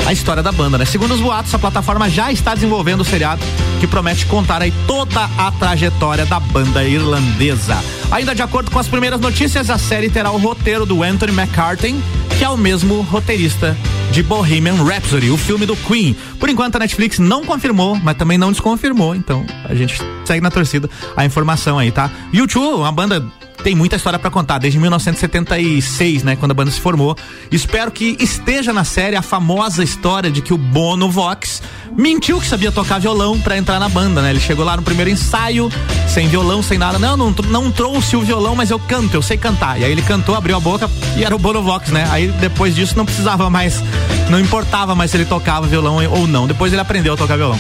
a 0.08 0.12
história 0.12 0.42
da 0.42 0.52
banda, 0.52 0.80
né? 0.80 0.86
Segundo 0.86 1.14
os 1.14 1.22
boatos, 1.22 1.54
a 1.54 1.60
plataforma 1.60 2.10
já 2.10 2.32
está 2.32 2.56
desenvolvendo 2.56 3.02
o 3.02 3.06
seriado 3.06 3.44
que 3.80 3.86
promete 3.86 4.26
contar 4.26 4.62
aí 4.64 4.74
toda 4.88 5.30
a 5.38 5.52
trajetória 5.52 6.26
da 6.26 6.40
banda 6.40 6.84
irlandesa. 6.84 7.78
Ainda 8.10 8.34
de 8.34 8.42
acordo 8.42 8.72
com 8.72 8.80
as 8.80 8.88
primeiras 8.88 9.20
notícias, 9.20 9.70
a 9.70 9.78
série 9.78 10.10
terá 10.10 10.32
o 10.32 10.38
roteiro 10.38 10.88
do 10.88 11.04
Anthony 11.04 11.34
McCartney, 11.34 12.02
que 12.38 12.44
é 12.44 12.50
o 12.50 12.58
mesmo 12.58 13.02
roteirista 13.02 13.78
de 14.18 14.24
Bohemian 14.24 14.84
Rhapsody, 14.84 15.30
o 15.30 15.38
filme 15.38 15.64
do 15.68 15.76
Queen. 15.76 16.16
Por 16.40 16.50
enquanto 16.50 16.76
a 16.76 16.80
Netflix 16.80 17.20
não 17.20 17.46
confirmou, 17.46 17.96
mas 17.98 18.18
também 18.18 18.36
não 18.36 18.52
desconfirmou, 18.52 19.16
então 19.16 19.46
a 19.64 19.76
gente 19.76 19.96
segue 20.26 20.42
na 20.42 20.50
torcida 20.50 20.90
a 21.16 21.24
informação 21.24 21.78
aí, 21.78 21.92
tá? 21.92 22.10
YouTube, 22.34 22.80
uma 22.80 22.92
banda 22.92 23.24
tem 23.64 23.76
muita 23.76 23.96
história 23.96 24.20
para 24.20 24.30
contar, 24.30 24.58
desde 24.60 24.80
1976, 24.80 26.24
né, 26.24 26.36
quando 26.36 26.52
a 26.52 26.54
banda 26.54 26.72
se 26.72 26.80
formou. 26.80 27.16
Espero 27.52 27.92
que 27.92 28.16
esteja 28.20 28.72
na 28.72 28.84
série 28.84 29.16
a 29.16 29.22
famosa 29.22 29.84
história 29.84 30.32
de 30.32 30.42
que 30.42 30.54
o 30.54 30.58
Bono 30.58 31.10
Vox 31.10 31.62
mentiu 31.98 32.40
que 32.40 32.48
sabia 32.48 32.72
tocar 32.72 33.00
violão 33.00 33.40
para 33.40 33.58
entrar 33.58 33.80
na 33.80 33.90
banda, 33.90 34.22
né? 34.22 34.30
Ele 34.30 34.40
chegou 34.40 34.64
lá 34.64 34.78
no 34.78 34.84
primeiro 34.84 35.10
ensaio, 35.10 35.70
sem 36.08 36.28
violão, 36.28 36.62
sem 36.62 36.78
nada. 36.78 37.00
Não, 37.00 37.18
não, 37.18 37.32
não 37.50 37.72
trouxe 37.72 38.16
o 38.16 38.22
violão, 38.22 38.56
mas 38.56 38.70
eu 38.70 38.80
canto, 38.80 39.16
eu 39.16 39.22
sei 39.22 39.38
cantar. 39.38 39.80
E 39.80 39.84
aí 39.84 39.92
ele 39.92 40.02
cantou, 40.02 40.36
abriu 40.36 40.56
a 40.56 40.60
boca 40.60 40.90
e 41.18 41.24
era 41.24 41.36
o 41.36 41.40
Bono 41.40 41.62
Vox, 41.62 41.90
né? 41.90 42.08
Aí 42.12 42.28
depois 42.28 42.76
disso 42.76 42.96
não 42.96 43.06
precisava 43.06 43.50
mais, 43.50 43.84
não 44.30 44.40
importava 44.40 44.94
mais 44.96 45.12
se 45.12 45.18
ele 45.18 45.26
tocava 45.26 45.66
violão 45.66 45.98
ou 46.12 46.28
não. 46.28 46.48
Depois 46.48 46.72
ele 46.72 46.82
aprendeu 46.82 47.14
a 47.14 47.18
tocar 47.18 47.36
violão. 47.36 47.60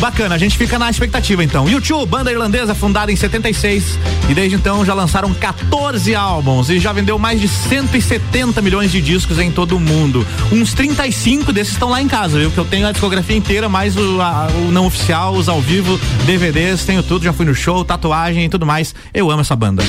Bacana, 0.00 0.34
a 0.34 0.38
gente 0.38 0.56
fica 0.56 0.78
na 0.78 0.90
expectativa 0.90 1.42
então. 1.44 1.68
YouTube, 1.68 2.08
banda 2.08 2.32
irlandesa 2.32 2.74
fundada 2.74 3.12
em 3.12 3.16
76 3.16 3.98
e 4.28 4.34
desde 4.34 4.56
então 4.56 4.84
já 4.84 4.94
lançaram 4.94 5.32
14 5.32 6.14
álbuns 6.14 6.68
e 6.70 6.78
já 6.78 6.92
vendeu 6.92 7.18
mais 7.18 7.40
de 7.40 7.48
170 7.48 8.60
milhões 8.60 8.90
de 8.90 9.00
discos 9.00 9.38
em 9.38 9.50
todo 9.50 9.76
o 9.76 9.80
mundo. 9.80 10.26
Uns 10.50 10.72
35 10.72 11.52
desses 11.52 11.74
estão 11.74 11.90
lá 11.90 12.02
em 12.02 12.08
casa, 12.08 12.38
viu? 12.38 12.50
Que 12.50 12.58
eu 12.58 12.64
tenho 12.64 12.86
a 12.86 12.92
discografia 12.92 13.36
inteira, 13.36 13.68
mais 13.68 13.96
o, 13.96 14.20
a, 14.20 14.48
o 14.66 14.72
não 14.72 14.86
oficial, 14.86 15.34
os 15.34 15.48
ao 15.48 15.60
vivo, 15.60 15.98
DVDs, 16.24 16.84
tenho 16.84 17.02
tudo, 17.02 17.24
já 17.24 17.32
fui 17.32 17.46
no 17.46 17.54
show, 17.54 17.84
tatuagem 17.84 18.44
e 18.44 18.48
tudo 18.48 18.66
mais. 18.66 18.94
Eu 19.14 19.30
amo 19.30 19.42
essa 19.42 19.56
banda. 19.56 19.82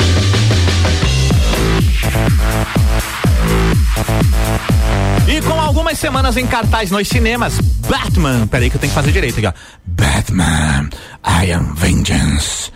E 5.29 5.41
com 5.41 5.62
algumas 5.62 6.00
semanas 6.00 6.38
em 6.38 6.48
cartaz 6.48 6.89
nos 6.89 7.07
cinemas, 7.07 7.59
Batman. 7.88 8.48
Peraí 8.48 8.67
que 8.67 8.77
eu 8.77 8.81
tenho 8.81 8.91
que 8.91 8.95
fazer 8.95 9.12
direito 9.12 9.38
aqui, 9.38 9.45
ó. 9.45 9.53
Batman, 9.86 10.89
I 11.24 11.51
am 11.51 11.75
vengeance. 11.75 12.71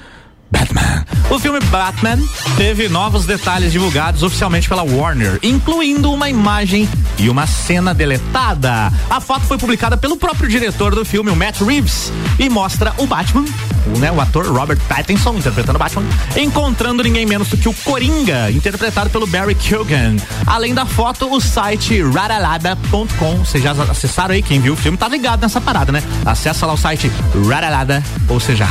Batman. 0.54 1.06
O 1.32 1.40
filme 1.40 1.60
Batman 1.62 2.20
teve 2.56 2.88
novos 2.88 3.26
detalhes 3.26 3.72
divulgados 3.72 4.22
oficialmente 4.22 4.70
pela 4.70 4.84
Warner, 4.84 5.40
incluindo 5.42 6.14
uma 6.14 6.30
imagem 6.30 6.88
e 7.18 7.28
uma 7.28 7.48
cena 7.48 7.94
deletada. 7.94 8.94
A 9.10 9.20
foto 9.20 9.42
foi 9.46 9.58
publicada 9.58 9.98
pelo 9.98 10.16
próprio 10.16 10.48
diretor 10.48 10.94
do 10.94 11.04
filme, 11.04 11.32
o 11.32 11.36
Matt 11.36 11.62
Reeves, 11.62 12.14
e 12.38 12.50
mostra 12.50 12.94
o 12.98 13.08
Batman, 13.08 13.46
o, 13.88 13.98
né, 13.98 14.12
o 14.12 14.22
ator 14.22 14.46
Robert 14.46 14.80
Pattinson 14.88 15.34
interpretando 15.36 15.80
Batman, 15.80 16.04
encontrando 16.38 17.02
ninguém 17.02 17.26
menos 17.26 17.48
do 17.48 17.58
que 17.58 17.68
o 17.68 17.74
Coringa, 17.74 18.52
interpretado 18.52 19.10
pelo 19.10 19.26
Barry 19.26 19.56
Keoghan. 19.56 20.18
Além 20.46 20.74
da 20.74 20.86
foto, 20.86 21.34
o 21.34 21.42
site 21.42 22.02
radalada.com, 22.04 23.38
vocês 23.38 23.64
já 23.64 23.72
acessaram 23.72 24.36
aí, 24.36 24.44
quem 24.44 24.60
viu 24.60 24.74
o 24.74 24.78
filme 24.78 24.98
tá 24.98 25.08
ligado 25.08 25.42
nessa 25.42 25.60
parada, 25.60 25.92
né? 25.92 26.04
Acessa 26.24 26.68
lá 26.68 26.74
o 26.74 26.78
site 26.78 27.12
radalada, 27.50 28.04
ou 28.30 28.40
seja, 28.40 28.66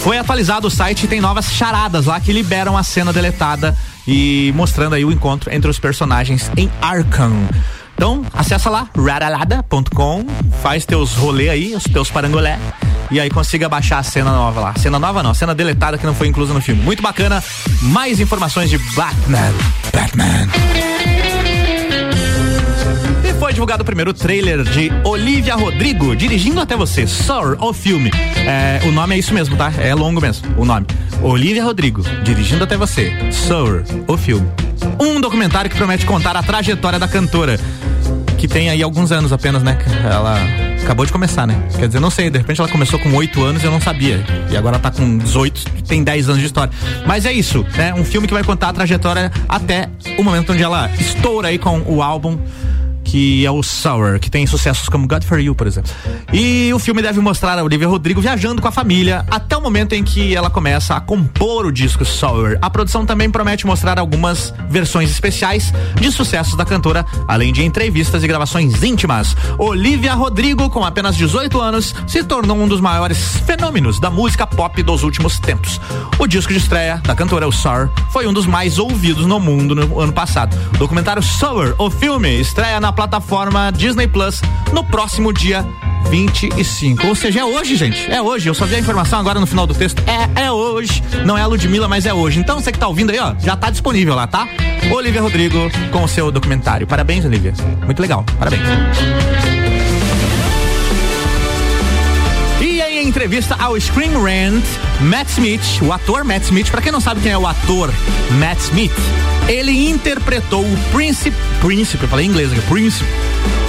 Foi 0.00 0.18
atualizado 0.18 0.66
o 0.66 0.70
site 0.70 1.04
e 1.04 1.08
tem 1.08 1.18
novas 1.18 1.50
charadas 1.50 2.04
lá 2.04 2.20
que 2.20 2.30
liberam 2.30 2.76
a 2.76 2.82
cena 2.82 3.10
deletada 3.10 3.74
e 4.06 4.52
mostrando 4.54 4.94
aí 4.94 5.02
o 5.02 5.10
encontro 5.10 5.50
entre 5.50 5.70
os 5.70 5.78
personagens 5.78 6.50
em 6.58 6.70
Arkham. 6.82 7.32
Então, 7.94 8.22
acessa 8.34 8.68
lá, 8.68 8.90
radalada.com, 8.94 10.26
faz 10.62 10.84
teus 10.84 11.14
rolê 11.14 11.48
aí, 11.48 11.74
os 11.74 11.84
teus 11.84 12.10
parangolé, 12.10 12.58
e 13.10 13.18
aí 13.18 13.30
consiga 13.30 13.66
baixar 13.66 13.98
a 13.98 14.02
cena 14.02 14.30
nova 14.30 14.60
lá. 14.60 14.74
Cena 14.76 14.98
nova 14.98 15.22
não, 15.22 15.32
cena 15.32 15.54
deletada 15.54 15.96
que 15.96 16.04
não 16.04 16.14
foi 16.14 16.28
inclusa 16.28 16.52
no 16.52 16.60
filme. 16.60 16.82
Muito 16.82 17.02
bacana. 17.02 17.42
Mais 17.80 18.20
informações 18.20 18.68
de 18.68 18.76
Batman. 18.76 19.54
Batman. 19.90 20.91
Foi 23.52 23.56
divulgado 23.56 23.82
o 23.82 23.84
primeiro 23.84 24.14
trailer 24.14 24.62
de 24.62 24.90
Olivia 25.04 25.54
Rodrigo, 25.54 26.16
dirigindo 26.16 26.58
até 26.58 26.74
você, 26.74 27.06
Sour, 27.06 27.58
o 27.60 27.74
filme. 27.74 28.10
É, 28.34 28.80
o 28.88 28.90
nome 28.90 29.14
é 29.14 29.18
isso 29.18 29.34
mesmo, 29.34 29.54
tá? 29.58 29.70
É 29.78 29.94
longo 29.94 30.22
mesmo, 30.22 30.48
o 30.56 30.64
nome. 30.64 30.86
Olivia 31.20 31.62
Rodrigo, 31.62 32.02
dirigindo 32.24 32.64
até 32.64 32.78
você, 32.78 33.12
Sour, 33.30 33.82
o 34.08 34.16
filme. 34.16 34.48
Um 34.98 35.20
documentário 35.20 35.70
que 35.70 35.76
promete 35.76 36.06
contar 36.06 36.34
a 36.34 36.42
trajetória 36.42 36.98
da 36.98 37.06
cantora, 37.06 37.60
que 38.38 38.48
tem 38.48 38.70
aí 38.70 38.82
alguns 38.82 39.12
anos 39.12 39.34
apenas, 39.34 39.62
né? 39.62 39.76
Ela 40.02 40.38
acabou 40.82 41.04
de 41.04 41.12
começar, 41.12 41.46
né? 41.46 41.62
Quer 41.78 41.88
dizer, 41.88 42.00
não 42.00 42.10
sei, 42.10 42.30
de 42.30 42.38
repente 42.38 42.58
ela 42.58 42.70
começou 42.70 42.98
com 42.98 43.12
8 43.12 43.42
anos 43.42 43.62
eu 43.62 43.70
não 43.70 43.82
sabia. 43.82 44.24
E 44.50 44.56
agora 44.56 44.78
tá 44.78 44.90
com 44.90 45.18
18, 45.18 45.64
tem 45.86 46.02
10 46.02 46.30
anos 46.30 46.40
de 46.40 46.46
história. 46.46 46.72
Mas 47.06 47.26
é 47.26 47.32
isso, 47.34 47.66
né? 47.76 47.92
Um 47.92 48.04
filme 48.04 48.26
que 48.26 48.32
vai 48.32 48.42
contar 48.42 48.70
a 48.70 48.72
trajetória 48.72 49.30
até 49.46 49.90
o 50.16 50.24
momento 50.24 50.54
onde 50.54 50.62
ela 50.62 50.90
estoura 50.98 51.48
aí 51.48 51.58
com 51.58 51.82
o 51.82 52.02
álbum 52.02 52.38
que 53.12 53.44
é 53.44 53.50
o 53.50 53.62
Sour, 53.62 54.18
que 54.18 54.30
tem 54.30 54.46
sucessos 54.46 54.88
como 54.88 55.06
God 55.06 55.22
for 55.24 55.38
You, 55.38 55.54
por 55.54 55.66
exemplo. 55.66 55.92
E 56.32 56.72
o 56.72 56.78
filme 56.78 57.02
deve 57.02 57.20
mostrar 57.20 57.58
a 57.58 57.62
Olivia 57.62 57.86
Rodrigo 57.86 58.22
viajando 58.22 58.62
com 58.62 58.68
a 58.68 58.72
família 58.72 59.26
até 59.30 59.54
o 59.54 59.60
momento 59.60 59.92
em 59.92 60.02
que 60.02 60.34
ela 60.34 60.48
começa 60.48 60.96
a 60.96 61.00
compor 61.00 61.66
o 61.66 61.70
disco 61.70 62.06
Sour. 62.06 62.56
A 62.62 62.70
produção 62.70 63.04
também 63.04 63.28
promete 63.30 63.66
mostrar 63.66 63.98
algumas 63.98 64.54
versões 64.70 65.10
especiais 65.10 65.74
de 66.00 66.10
sucessos 66.10 66.56
da 66.56 66.64
cantora, 66.64 67.04
além 67.28 67.52
de 67.52 67.62
entrevistas 67.62 68.24
e 68.24 68.26
gravações 68.26 68.82
íntimas. 68.82 69.36
Olivia 69.58 70.14
Rodrigo, 70.14 70.70
com 70.70 70.82
apenas 70.82 71.14
18 71.14 71.60
anos, 71.60 71.94
se 72.06 72.24
tornou 72.24 72.56
um 72.56 72.66
dos 72.66 72.80
maiores 72.80 73.36
fenômenos 73.44 74.00
da 74.00 74.08
música 74.08 74.46
pop 74.46 74.82
dos 74.82 75.02
últimos 75.02 75.38
tempos. 75.38 75.78
O 76.18 76.26
disco 76.26 76.50
de 76.50 76.58
estreia 76.58 76.96
da 77.04 77.14
cantora, 77.14 77.46
o 77.46 77.52
Sour, 77.52 77.90
foi 78.10 78.26
um 78.26 78.32
dos 78.32 78.46
mais 78.46 78.78
ouvidos 78.78 79.26
no 79.26 79.38
mundo 79.38 79.74
no 79.74 80.00
ano 80.00 80.14
passado. 80.14 80.56
O 80.74 80.78
documentário 80.78 81.22
Sour, 81.22 81.74
o 81.76 81.90
filme, 81.90 82.40
estreia 82.40 82.80
na 82.80 82.90
plataforma 82.90 83.01
Disney 83.72 84.06
Plus 84.06 84.40
no 84.72 84.84
próximo 84.84 85.32
dia 85.32 85.64
25. 86.10 87.06
Ou 87.06 87.14
seja, 87.14 87.40
é 87.40 87.44
hoje, 87.44 87.76
gente. 87.76 88.10
É 88.10 88.20
hoje. 88.20 88.48
Eu 88.48 88.54
só 88.54 88.66
vi 88.66 88.74
a 88.74 88.78
informação 88.78 89.18
agora 89.18 89.40
no 89.40 89.46
final 89.46 89.66
do 89.66 89.74
texto. 89.74 90.02
É, 90.06 90.44
é 90.44 90.52
hoje. 90.52 91.02
Não 91.24 91.36
é 91.36 91.42
a 91.42 91.46
Ludmilla, 91.46 91.88
mas 91.88 92.06
é 92.06 92.12
hoje. 92.12 92.38
Então, 92.38 92.60
você 92.60 92.72
que 92.72 92.78
tá 92.78 92.88
ouvindo 92.88 93.10
aí, 93.10 93.18
ó, 93.18 93.34
já 93.38 93.56
tá 93.56 93.70
disponível 93.70 94.14
lá, 94.14 94.26
tá? 94.26 94.46
Olivia 94.90 95.22
Rodrigo 95.22 95.58
com 95.90 96.04
o 96.04 96.08
seu 96.08 96.30
documentário. 96.30 96.86
Parabéns, 96.86 97.24
Olivia. 97.24 97.54
Muito 97.84 98.00
legal. 98.00 98.24
Parabéns. 98.38 98.62
Entrevista 103.12 103.54
ao 103.58 103.78
Screen 103.78 104.14
Rant, 104.14 104.64
Matt 105.02 105.28
Smith, 105.28 105.82
o 105.82 105.92
ator 105.92 106.24
Matt 106.24 106.44
Smith, 106.44 106.70
para 106.70 106.80
quem 106.80 106.90
não 106.90 106.98
sabe 106.98 107.20
quem 107.20 107.30
é 107.30 107.36
o 107.36 107.46
ator 107.46 107.92
Matt 108.38 108.58
Smith, 108.60 108.90
ele 109.46 109.86
interpretou 109.86 110.64
o 110.64 110.78
príncipe, 110.90 111.36
príncipe, 111.60 112.02
eu 112.02 112.08
falei 112.08 112.24
em 112.24 112.30
inglês 112.30 112.50
aqui, 112.50 112.62
príncipe. 112.62 113.04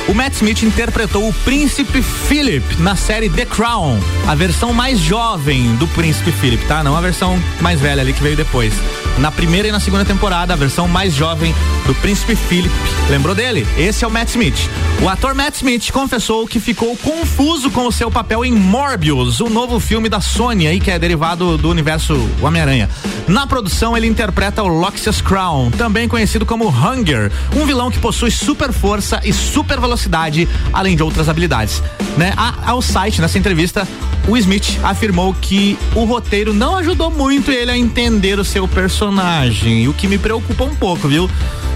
O 0.08 0.14
Matt 0.14 0.36
Smith 0.36 0.64
interpretou 0.64 1.28
o 1.28 1.34
príncipe 1.34 2.02
Philip 2.02 2.82
na 2.82 2.96
série 2.96 3.30
The 3.30 3.46
Crown, 3.46 4.00
a 4.26 4.34
versão 4.34 4.72
mais 4.72 4.98
jovem 4.98 5.76
do 5.76 5.90
príncipe 5.90 6.32
Philip, 6.32 6.66
tá? 6.66 6.82
Não 6.82 6.96
a 6.96 7.02
versão 7.02 7.38
mais 7.60 7.82
velha 7.82 8.02
ali 8.02 8.14
que 8.14 8.24
veio 8.24 8.38
depois. 8.38 8.74
Na 9.18 9.32
primeira 9.32 9.68
e 9.68 9.72
na 9.72 9.80
segunda 9.80 10.04
temporada, 10.04 10.54
a 10.54 10.56
versão 10.56 10.88
mais 10.88 11.14
jovem 11.14 11.54
do 11.86 11.94
príncipe 11.96 12.36
Philip. 12.36 12.74
Lembrou 13.10 13.36
dele? 13.36 13.68
Esse 13.78 14.04
é 14.04 14.08
o 14.08 14.12
Matt 14.12 14.30
Smith. 14.30 14.70
O 15.02 15.10
ator 15.10 15.36
Matt 15.36 15.56
Smith 15.56 15.92
confessou 15.92 16.48
que 16.48 16.60
ficou 16.60 16.96
confuso 16.98 17.70
com 17.70 17.86
o 17.86 17.92
seu 17.92 18.10
papel 18.10 18.44
em 18.44 18.52
Morbius, 18.52 19.40
o 19.40 19.50
novo 19.50 19.80
filme 19.80 20.10
da 20.10 20.20
Sony 20.20 20.68
aí 20.68 20.80
que 20.80 20.90
é 20.90 20.98
derivado 20.98 21.58
do 21.58 21.70
universo 21.70 22.30
Homem-Aranha. 22.42 22.90
Na 23.28 23.46
produção, 23.46 23.96
ele 23.96 24.08
interpreta 24.08 24.64
o 24.64 24.68
Loxias 24.68 25.22
Crown, 25.22 25.72
também 25.72 26.08
conhecido 26.08 26.46
como 26.46 26.68
Hunger, 26.68 27.32
um 27.56 27.66
vilão 27.66 27.92
que 27.92 28.00
possui 28.00 28.32
super 28.32 28.74
força 28.74 29.22
e 29.24 29.32
super 29.32 29.80
velocidade, 29.80 30.48
além 30.72 30.96
de 30.96 31.04
outras 31.04 31.30
habilidades. 31.30 31.84
Né? 32.18 32.34
A, 32.36 32.72
ao 32.72 32.82
site, 32.82 33.22
nessa 33.22 33.38
entrevista, 33.38 33.88
o 34.28 34.38
Smith 34.38 34.80
afirmou 34.84 35.34
que 35.34 35.78
o 35.94 36.06
roteiro 36.06 36.54
não 36.54 36.78
ajudou 36.78 37.12
muito 37.12 37.52
ele 37.52 37.72
a 37.72 37.78
entender 37.78 38.40
o 38.40 38.46
seu 38.46 38.68
personagem, 38.68 39.03
o 39.10 39.94
que 39.94 40.08
me 40.08 40.18
preocupa 40.18 40.64
um 40.64 40.76
pouco, 40.76 41.08
viu? 41.08 41.30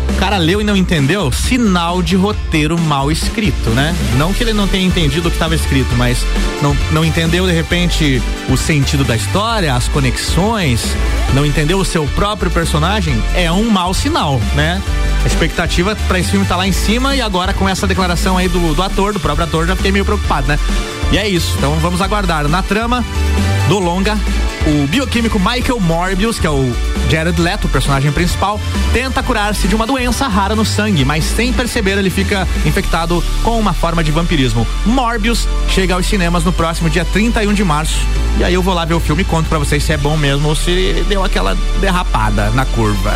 O 0.09 0.13
cara 0.19 0.37
leu 0.37 0.61
e 0.61 0.63
não 0.63 0.75
entendeu? 0.75 1.31
Sinal 1.31 2.01
de 2.01 2.15
roteiro 2.15 2.79
mal 2.79 3.11
escrito, 3.11 3.69
né? 3.71 3.93
Não 4.17 4.33
que 4.33 4.43
ele 4.43 4.53
não 4.53 4.67
tenha 4.67 4.85
entendido 4.85 5.27
o 5.27 5.31
que 5.31 5.35
estava 5.35 5.53
escrito, 5.53 5.93
mas 5.95 6.25
não, 6.61 6.75
não 6.91 7.03
entendeu 7.03 7.45
de 7.45 7.53
repente 7.53 8.21
o 8.49 8.57
sentido 8.57 9.03
da 9.03 9.15
história, 9.15 9.73
as 9.73 9.87
conexões, 9.87 10.81
não 11.33 11.45
entendeu 11.45 11.77
o 11.77 11.85
seu 11.85 12.05
próprio 12.15 12.49
personagem, 12.49 13.21
é 13.35 13.51
um 13.51 13.69
mau 13.69 13.93
sinal, 13.93 14.39
né? 14.55 14.81
A 15.27 15.29
expectativa 15.29 15.93
para 16.07 16.19
esse 16.19 16.31
filme 16.31 16.45
tá 16.45 16.55
lá 16.55 16.65
em 16.65 16.71
cima 16.71 17.13
e 17.13 17.19
agora 17.19 17.53
com 17.53 17.67
essa 17.67 17.85
declaração 17.85 18.37
aí 18.37 18.47
do, 18.47 18.73
do 18.73 18.81
ator, 18.81 19.11
do 19.11 19.19
próprio 19.19 19.43
ator, 19.43 19.67
já 19.67 19.75
fiquei 19.75 19.91
meio 19.91 20.05
preocupado, 20.05 20.47
né? 20.47 20.57
E 21.11 21.17
é 21.17 21.27
isso, 21.27 21.53
então 21.57 21.73
vamos 21.81 22.01
aguardar. 22.01 22.47
Na 22.47 22.63
trama 22.63 23.03
do 23.67 23.77
longa, 23.77 24.17
o 24.65 24.87
bioquímico 24.87 25.37
Michael 25.37 25.81
Morbius, 25.81 26.39
que 26.39 26.47
é 26.47 26.49
o 26.49 26.73
Jared 27.09 27.41
Leto, 27.41 27.67
o 27.67 27.69
personagem 27.69 28.09
principal, 28.09 28.57
tenta 28.93 29.21
curar-se 29.21 29.67
de 29.67 29.75
uma 29.75 29.85
doença 29.85 30.29
rara 30.29 30.55
no 30.55 30.63
sangue, 30.63 31.03
mas 31.03 31.25
sem 31.25 31.51
perceber 31.51 31.97
ele 31.97 32.09
fica 32.09 32.47
infectado 32.65 33.21
com 33.43 33.59
uma 33.59 33.73
forma 33.73 34.01
de 34.01 34.11
vampirismo. 34.11 34.65
Morbius 34.85 35.45
chega 35.67 35.93
aos 35.93 36.05
cinemas 36.05 36.45
no 36.45 36.53
próximo 36.53 36.89
dia 36.89 37.03
31 37.03 37.53
de 37.53 37.65
março. 37.65 37.99
E 38.39 38.45
aí 38.45 38.53
eu 38.53 38.63
vou 38.63 38.73
lá 38.73 38.85
ver 38.85 38.93
o 38.93 38.99
filme 39.01 39.23
e 39.23 39.25
conto 39.25 39.49
pra 39.49 39.59
vocês 39.59 39.83
se 39.83 39.91
é 39.91 39.97
bom 39.97 40.15
mesmo 40.15 40.47
ou 40.47 40.55
se 40.55 41.05
deu 41.09 41.21
aquela 41.21 41.53
derrapada 41.81 42.49
na 42.51 42.63
curva. 42.63 43.13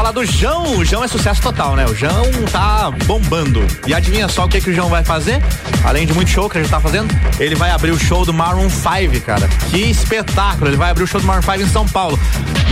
Falar 0.00 0.12
do 0.12 0.24
João. 0.24 0.78
O 0.78 0.84
João 0.84 1.04
é 1.04 1.08
sucesso 1.08 1.42
total, 1.42 1.76
né? 1.76 1.84
O 1.84 1.94
João 1.94 2.24
tá 2.50 2.90
bombando. 3.04 3.62
E 3.86 3.92
adivinha 3.92 4.28
só 4.28 4.46
o 4.46 4.48
que, 4.48 4.58
que 4.58 4.70
o 4.70 4.74
João 4.74 4.88
vai 4.88 5.04
fazer? 5.04 5.42
Além 5.84 6.06
de 6.06 6.14
muito 6.14 6.30
show 6.30 6.48
que 6.48 6.56
a 6.56 6.62
gente 6.62 6.70
tá 6.70 6.80
fazendo, 6.80 7.14
ele 7.38 7.54
vai 7.54 7.70
abrir 7.70 7.90
o 7.90 7.98
show 7.98 8.24
do 8.24 8.32
Maroon 8.32 8.70
5, 8.70 9.20
cara. 9.26 9.46
Que 9.70 9.76
espetáculo! 9.76 10.70
Ele 10.70 10.78
vai 10.78 10.90
abrir 10.90 11.02
o 11.02 11.06
show 11.06 11.20
do 11.20 11.26
Maroon 11.26 11.42
5 11.42 11.60
em 11.60 11.68
São 11.68 11.86
Paulo. 11.86 12.18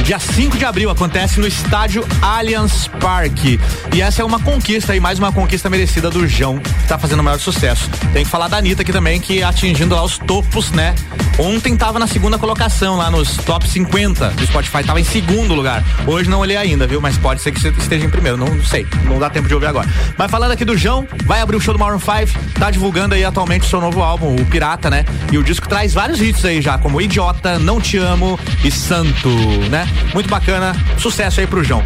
Dia 0.05 0.19
5 0.19 0.57
de 0.57 0.65
abril 0.65 0.89
acontece 0.89 1.39
no 1.39 1.47
estádio 1.47 2.03
Allianz 2.23 2.89
Parque. 2.99 3.61
E 3.95 4.01
essa 4.01 4.23
é 4.23 4.25
uma 4.25 4.41
conquista 4.41 4.95
aí, 4.95 5.01
mais 5.01 5.19
uma 5.19 5.31
conquista 5.31 5.69
merecida 5.69 6.09
do 6.09 6.27
João, 6.27 6.59
que 6.59 6.89
tá 6.89 6.99
fazendo 6.99 7.21
o 7.21 7.25
maior 7.25 7.39
sucesso. 7.39 7.91
Tem 8.15 8.25
que 8.25 8.31
falar 8.31 8.49
da 8.49 8.57
Anitta 8.57 8.81
aqui 8.81 8.93
também, 8.93 9.21
que 9.21 9.43
atingindo 9.43 9.95
lá 9.95 10.03
os 10.03 10.17
topos, 10.17 10.71
né? 10.71 10.95
Ontem 11.39 11.77
tava 11.77 11.99
na 11.99 12.07
segunda 12.07 12.39
colocação 12.39 12.97
lá 12.97 13.11
nos 13.11 13.37
top 13.37 13.69
50 13.69 14.31
do 14.31 14.47
Spotify, 14.47 14.83
tava 14.83 15.01
em 15.01 15.05
segundo 15.05 15.55
lugar. 15.55 15.85
Hoje 16.07 16.29
não 16.29 16.41
olhei 16.41 16.57
ainda, 16.57 16.87
viu? 16.87 17.01
Mas 17.01 17.18
pode 17.19 17.41
ser 17.41 17.53
que 17.53 17.67
esteja 17.81 18.07
em 18.07 18.11
primeiro, 18.11 18.37
não, 18.37 18.63
sei, 18.65 18.87
não 19.05 19.19
dá 19.19 19.31
tempo 19.31 19.49
de 19.49 19.55
ouvir 19.55 19.67
agora. 19.67 19.89
Mas 20.17 20.31
falando 20.31 20.53
aqui 20.53 20.65
do 20.65 20.77
João, 20.77 21.07
vai 21.25 21.41
abrir 21.41 21.57
o 21.57 21.61
show 21.61 21.75
do 21.75 21.81
Maroon 21.81 21.99
5, 21.99 22.59
tá 22.59 22.71
divulgando 22.71 23.15
aí 23.15 23.25
atualmente 23.25 23.67
o 23.67 23.69
seu 23.69 23.81
novo 23.81 24.03
álbum, 24.03 24.35
o 24.35 24.45
Pirata, 24.47 24.91
né? 24.91 25.05
E 25.33 25.39
o 25.39 25.43
disco 25.43 25.69
traz 25.69 25.95
vários 25.95 26.21
hits 26.21 26.45
aí 26.45 26.61
já, 26.61 26.79
como 26.79 27.01
Idiota, 27.01 27.59
Não 27.59 27.81
Te 27.81 27.99
Amo 27.99 28.39
e 28.65 28.71
Santo, 28.71 29.29
né? 29.71 29.89
Muito 30.15 30.29
bacana, 30.29 30.75
sucesso 30.99 31.41
aí 31.41 31.47
pro 31.47 31.63
João. 31.63 31.83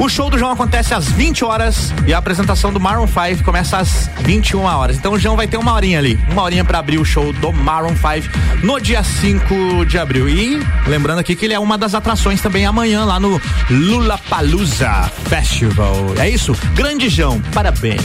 O 0.00 0.08
show 0.08 0.30
do 0.30 0.38
João 0.38 0.52
acontece 0.52 0.94
às 0.94 1.10
20 1.10 1.44
horas 1.44 1.92
e 2.06 2.14
a 2.14 2.18
apresentação 2.18 2.72
do 2.72 2.78
Maroon 2.78 3.06
5 3.08 3.42
começa 3.42 3.78
às 3.78 4.08
21 4.20 4.60
horas. 4.60 4.96
Então 4.96 5.12
o 5.12 5.18
João 5.18 5.36
vai 5.36 5.48
ter 5.48 5.56
uma 5.56 5.72
horinha 5.72 5.98
ali, 5.98 6.18
uma 6.30 6.42
horinha 6.42 6.64
para 6.64 6.78
abrir 6.78 6.98
o 6.98 7.04
show 7.04 7.32
do 7.32 7.52
Maroon 7.52 7.96
5 7.96 8.64
no 8.64 8.78
dia 8.78 9.02
5 9.02 9.84
de 9.86 9.98
abril. 9.98 10.28
E 10.28 10.64
lembrando 10.86 11.18
aqui 11.18 11.34
que 11.34 11.44
ele 11.44 11.54
é 11.54 11.58
uma 11.58 11.76
das 11.76 11.94
atrações 11.94 12.40
também 12.40 12.64
amanhã 12.64 13.04
lá 13.04 13.18
no 13.18 13.40
Lulapalooza 13.68 15.10
Festival. 15.28 16.14
É 16.16 16.30
isso? 16.30 16.56
Grande 16.74 17.08
João, 17.08 17.40
parabéns. 17.52 18.02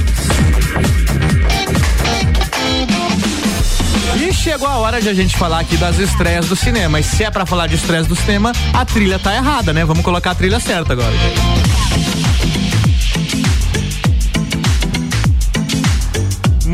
Chegou 4.44 4.68
a 4.68 4.76
hora 4.76 5.02
de 5.02 5.08
a 5.08 5.14
gente 5.14 5.38
falar 5.38 5.62
aqui 5.62 5.78
das 5.78 5.98
estreias 5.98 6.48
do 6.48 6.56
cinema. 6.56 7.00
E 7.00 7.04
se 7.04 7.24
é 7.24 7.32
para 7.32 7.46
falar 7.46 7.66
de 7.68 7.76
estreias 7.76 8.08
do 8.08 8.16
cinema, 8.16 8.52
a 8.74 8.84
trilha 8.84 9.18
tá 9.18 9.34
errada, 9.34 9.72
né? 9.72 9.86
Vamos 9.86 10.04
colocar 10.04 10.32
a 10.32 10.36
trilha 10.36 10.60
certa 10.60 10.92
agora. 10.92 11.14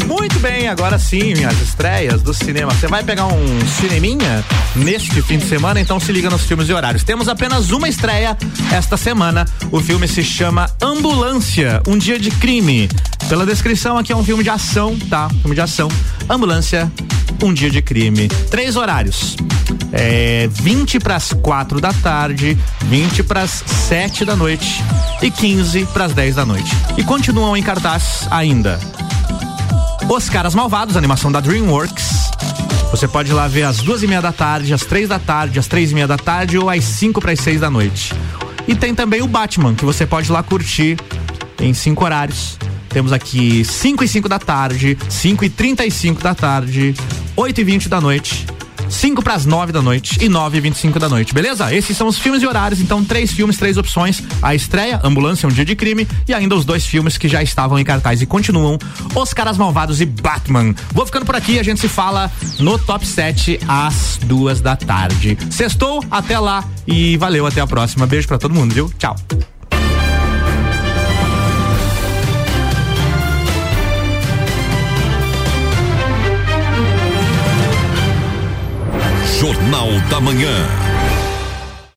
Muito 0.07 0.39
bem, 0.39 0.67
agora 0.67 0.97
sim, 0.97 1.35
minhas 1.35 1.61
estreias 1.61 2.23
do 2.23 2.33
cinema. 2.33 2.73
Você 2.73 2.87
vai 2.87 3.03
pegar 3.03 3.27
um 3.27 3.67
cineminha 3.67 4.43
neste 4.75 5.21
fim 5.21 5.37
de 5.37 5.45
semana, 5.45 5.79
então 5.79 5.99
se 5.99 6.11
liga 6.11 6.27
nos 6.27 6.45
filmes 6.45 6.69
e 6.69 6.73
horários. 6.73 7.03
Temos 7.03 7.27
apenas 7.27 7.69
uma 7.69 7.87
estreia 7.87 8.35
esta 8.73 8.97
semana. 8.97 9.45
O 9.71 9.79
filme 9.79 10.07
se 10.07 10.23
chama 10.23 10.67
Ambulância, 10.81 11.83
um 11.87 11.99
dia 11.99 12.17
de 12.17 12.31
crime. 12.31 12.89
Pela 13.27 13.45
descrição 13.45 13.95
aqui 13.95 14.11
é 14.11 14.15
um 14.15 14.23
filme 14.23 14.43
de 14.43 14.49
ação, 14.49 14.97
tá? 15.07 15.29
Filme 15.41 15.53
de 15.53 15.61
ação. 15.61 15.87
Ambulância, 16.27 16.91
um 17.41 17.53
dia 17.53 17.69
de 17.69 17.81
crime. 17.81 18.27
Três 18.49 18.75
horários. 18.75 19.35
É 19.91 20.47
20 20.51 20.99
para 20.99 21.15
as 21.15 21.33
quatro 21.33 21.79
da 21.81 21.91
tarde, 21.93 22.57
20 22.83 23.23
para 23.23 23.41
as 23.41 23.63
sete 23.65 24.23
da 24.23 24.35
noite 24.35 24.83
e 25.21 25.31
15 25.31 25.85
para 25.87 26.05
as 26.05 26.13
10 26.13 26.35
da 26.35 26.45
noite. 26.45 26.71
E 26.97 27.03
continuam 27.03 27.55
em 27.57 27.63
cartaz 27.63 28.27
ainda 28.29 28.79
os 30.09 30.27
Caras 30.27 30.55
Malvados, 30.55 30.97
animação 30.97 31.31
da 31.31 31.39
DreamWorks. 31.39 32.31
Você 32.89 33.07
pode 33.07 33.29
ir 33.29 33.33
lá 33.33 33.47
ver 33.47 33.63
às 33.63 33.77
duas 33.77 34.01
e 34.01 34.07
meia 34.07 34.21
da 34.21 34.31
tarde, 34.31 34.73
às 34.73 34.81
três 34.81 35.07
da 35.07 35.19
tarde, 35.19 35.59
às 35.59 35.67
três 35.67 35.91
e 35.91 35.93
meia 35.93 36.07
da 36.07 36.17
tarde 36.17 36.57
ou 36.57 36.67
às 36.67 36.83
cinco 36.83 37.21
para 37.21 37.31
as 37.31 37.39
seis 37.39 37.61
da 37.61 37.69
noite. 37.69 38.13
E 38.67 38.75
tem 38.75 38.95
também 38.95 39.21
o 39.21 39.27
Batman, 39.27 39.75
que 39.75 39.85
você 39.85 40.07
pode 40.07 40.27
ir 40.27 40.31
lá 40.31 40.41
curtir 40.41 40.97
em 41.59 41.73
cinco 41.73 42.03
horários. 42.03 42.57
Temos 42.89 43.13
aqui 43.13 43.63
5 43.63 44.03
e 44.03 44.07
5 44.07 44.27
da 44.27 44.39
tarde, 44.39 44.97
5 45.07 45.45
e 45.45 45.49
35 45.49 46.23
da 46.23 46.33
tarde, 46.33 46.95
8 47.39 47.61
e 47.61 47.63
20 47.63 47.87
da 47.87 48.01
noite 48.01 48.45
5 48.89 49.23
para 49.23 49.33
as 49.33 49.45
9 49.45 49.71
da 49.71 49.81
noite 49.81 50.21
e 50.21 50.27
9 50.27 50.57
e 50.57 50.59
25 50.59 50.99
da 50.99 51.07
noite, 51.07 51.33
beleza? 51.33 51.73
Esses 51.73 51.95
são 51.95 52.07
os 52.07 52.17
filmes 52.17 52.43
e 52.43 52.47
horários, 52.47 52.81
então 52.81 53.01
três 53.05 53.31
filmes, 53.31 53.55
três 53.55 53.77
opções. 53.77 54.21
A 54.41 54.53
estreia, 54.53 54.99
Ambulância, 55.05 55.47
um 55.47 55.51
dia 55.51 55.63
de 55.63 55.73
crime 55.73 56.05
e 56.27 56.33
ainda 56.33 56.53
os 56.53 56.65
dois 56.65 56.85
filmes 56.85 57.17
que 57.17 57.29
já 57.29 57.41
estavam 57.41 57.79
em 57.79 57.83
cartaz 57.85 58.21
e 58.21 58.25
continuam, 58.25 58.77
Os 59.15 59.31
Caras 59.31 59.57
Malvados 59.57 60.01
e 60.01 60.05
Batman. 60.05 60.75
Vou 60.91 61.05
ficando 61.05 61.25
por 61.25 61.35
aqui, 61.35 61.59
a 61.59 61.63
gente 61.63 61.79
se 61.79 61.87
fala 61.87 62.29
no 62.59 62.77
Top 62.77 63.07
7 63.07 63.59
às 63.69 64.19
duas 64.25 64.59
da 64.59 64.75
tarde. 64.75 65.37
Sextou, 65.49 66.03
até 66.11 66.37
lá 66.37 66.67
e 66.85 67.15
valeu, 67.15 67.45
até 67.45 67.61
a 67.61 67.67
próxima. 67.67 68.05
Beijo 68.05 68.27
para 68.27 68.37
todo 68.37 68.53
mundo, 68.53 68.73
viu? 68.73 68.91
Tchau. 68.97 69.15
Jornal 79.49 79.99
da 80.11 80.21
Manhã. 80.21 80.88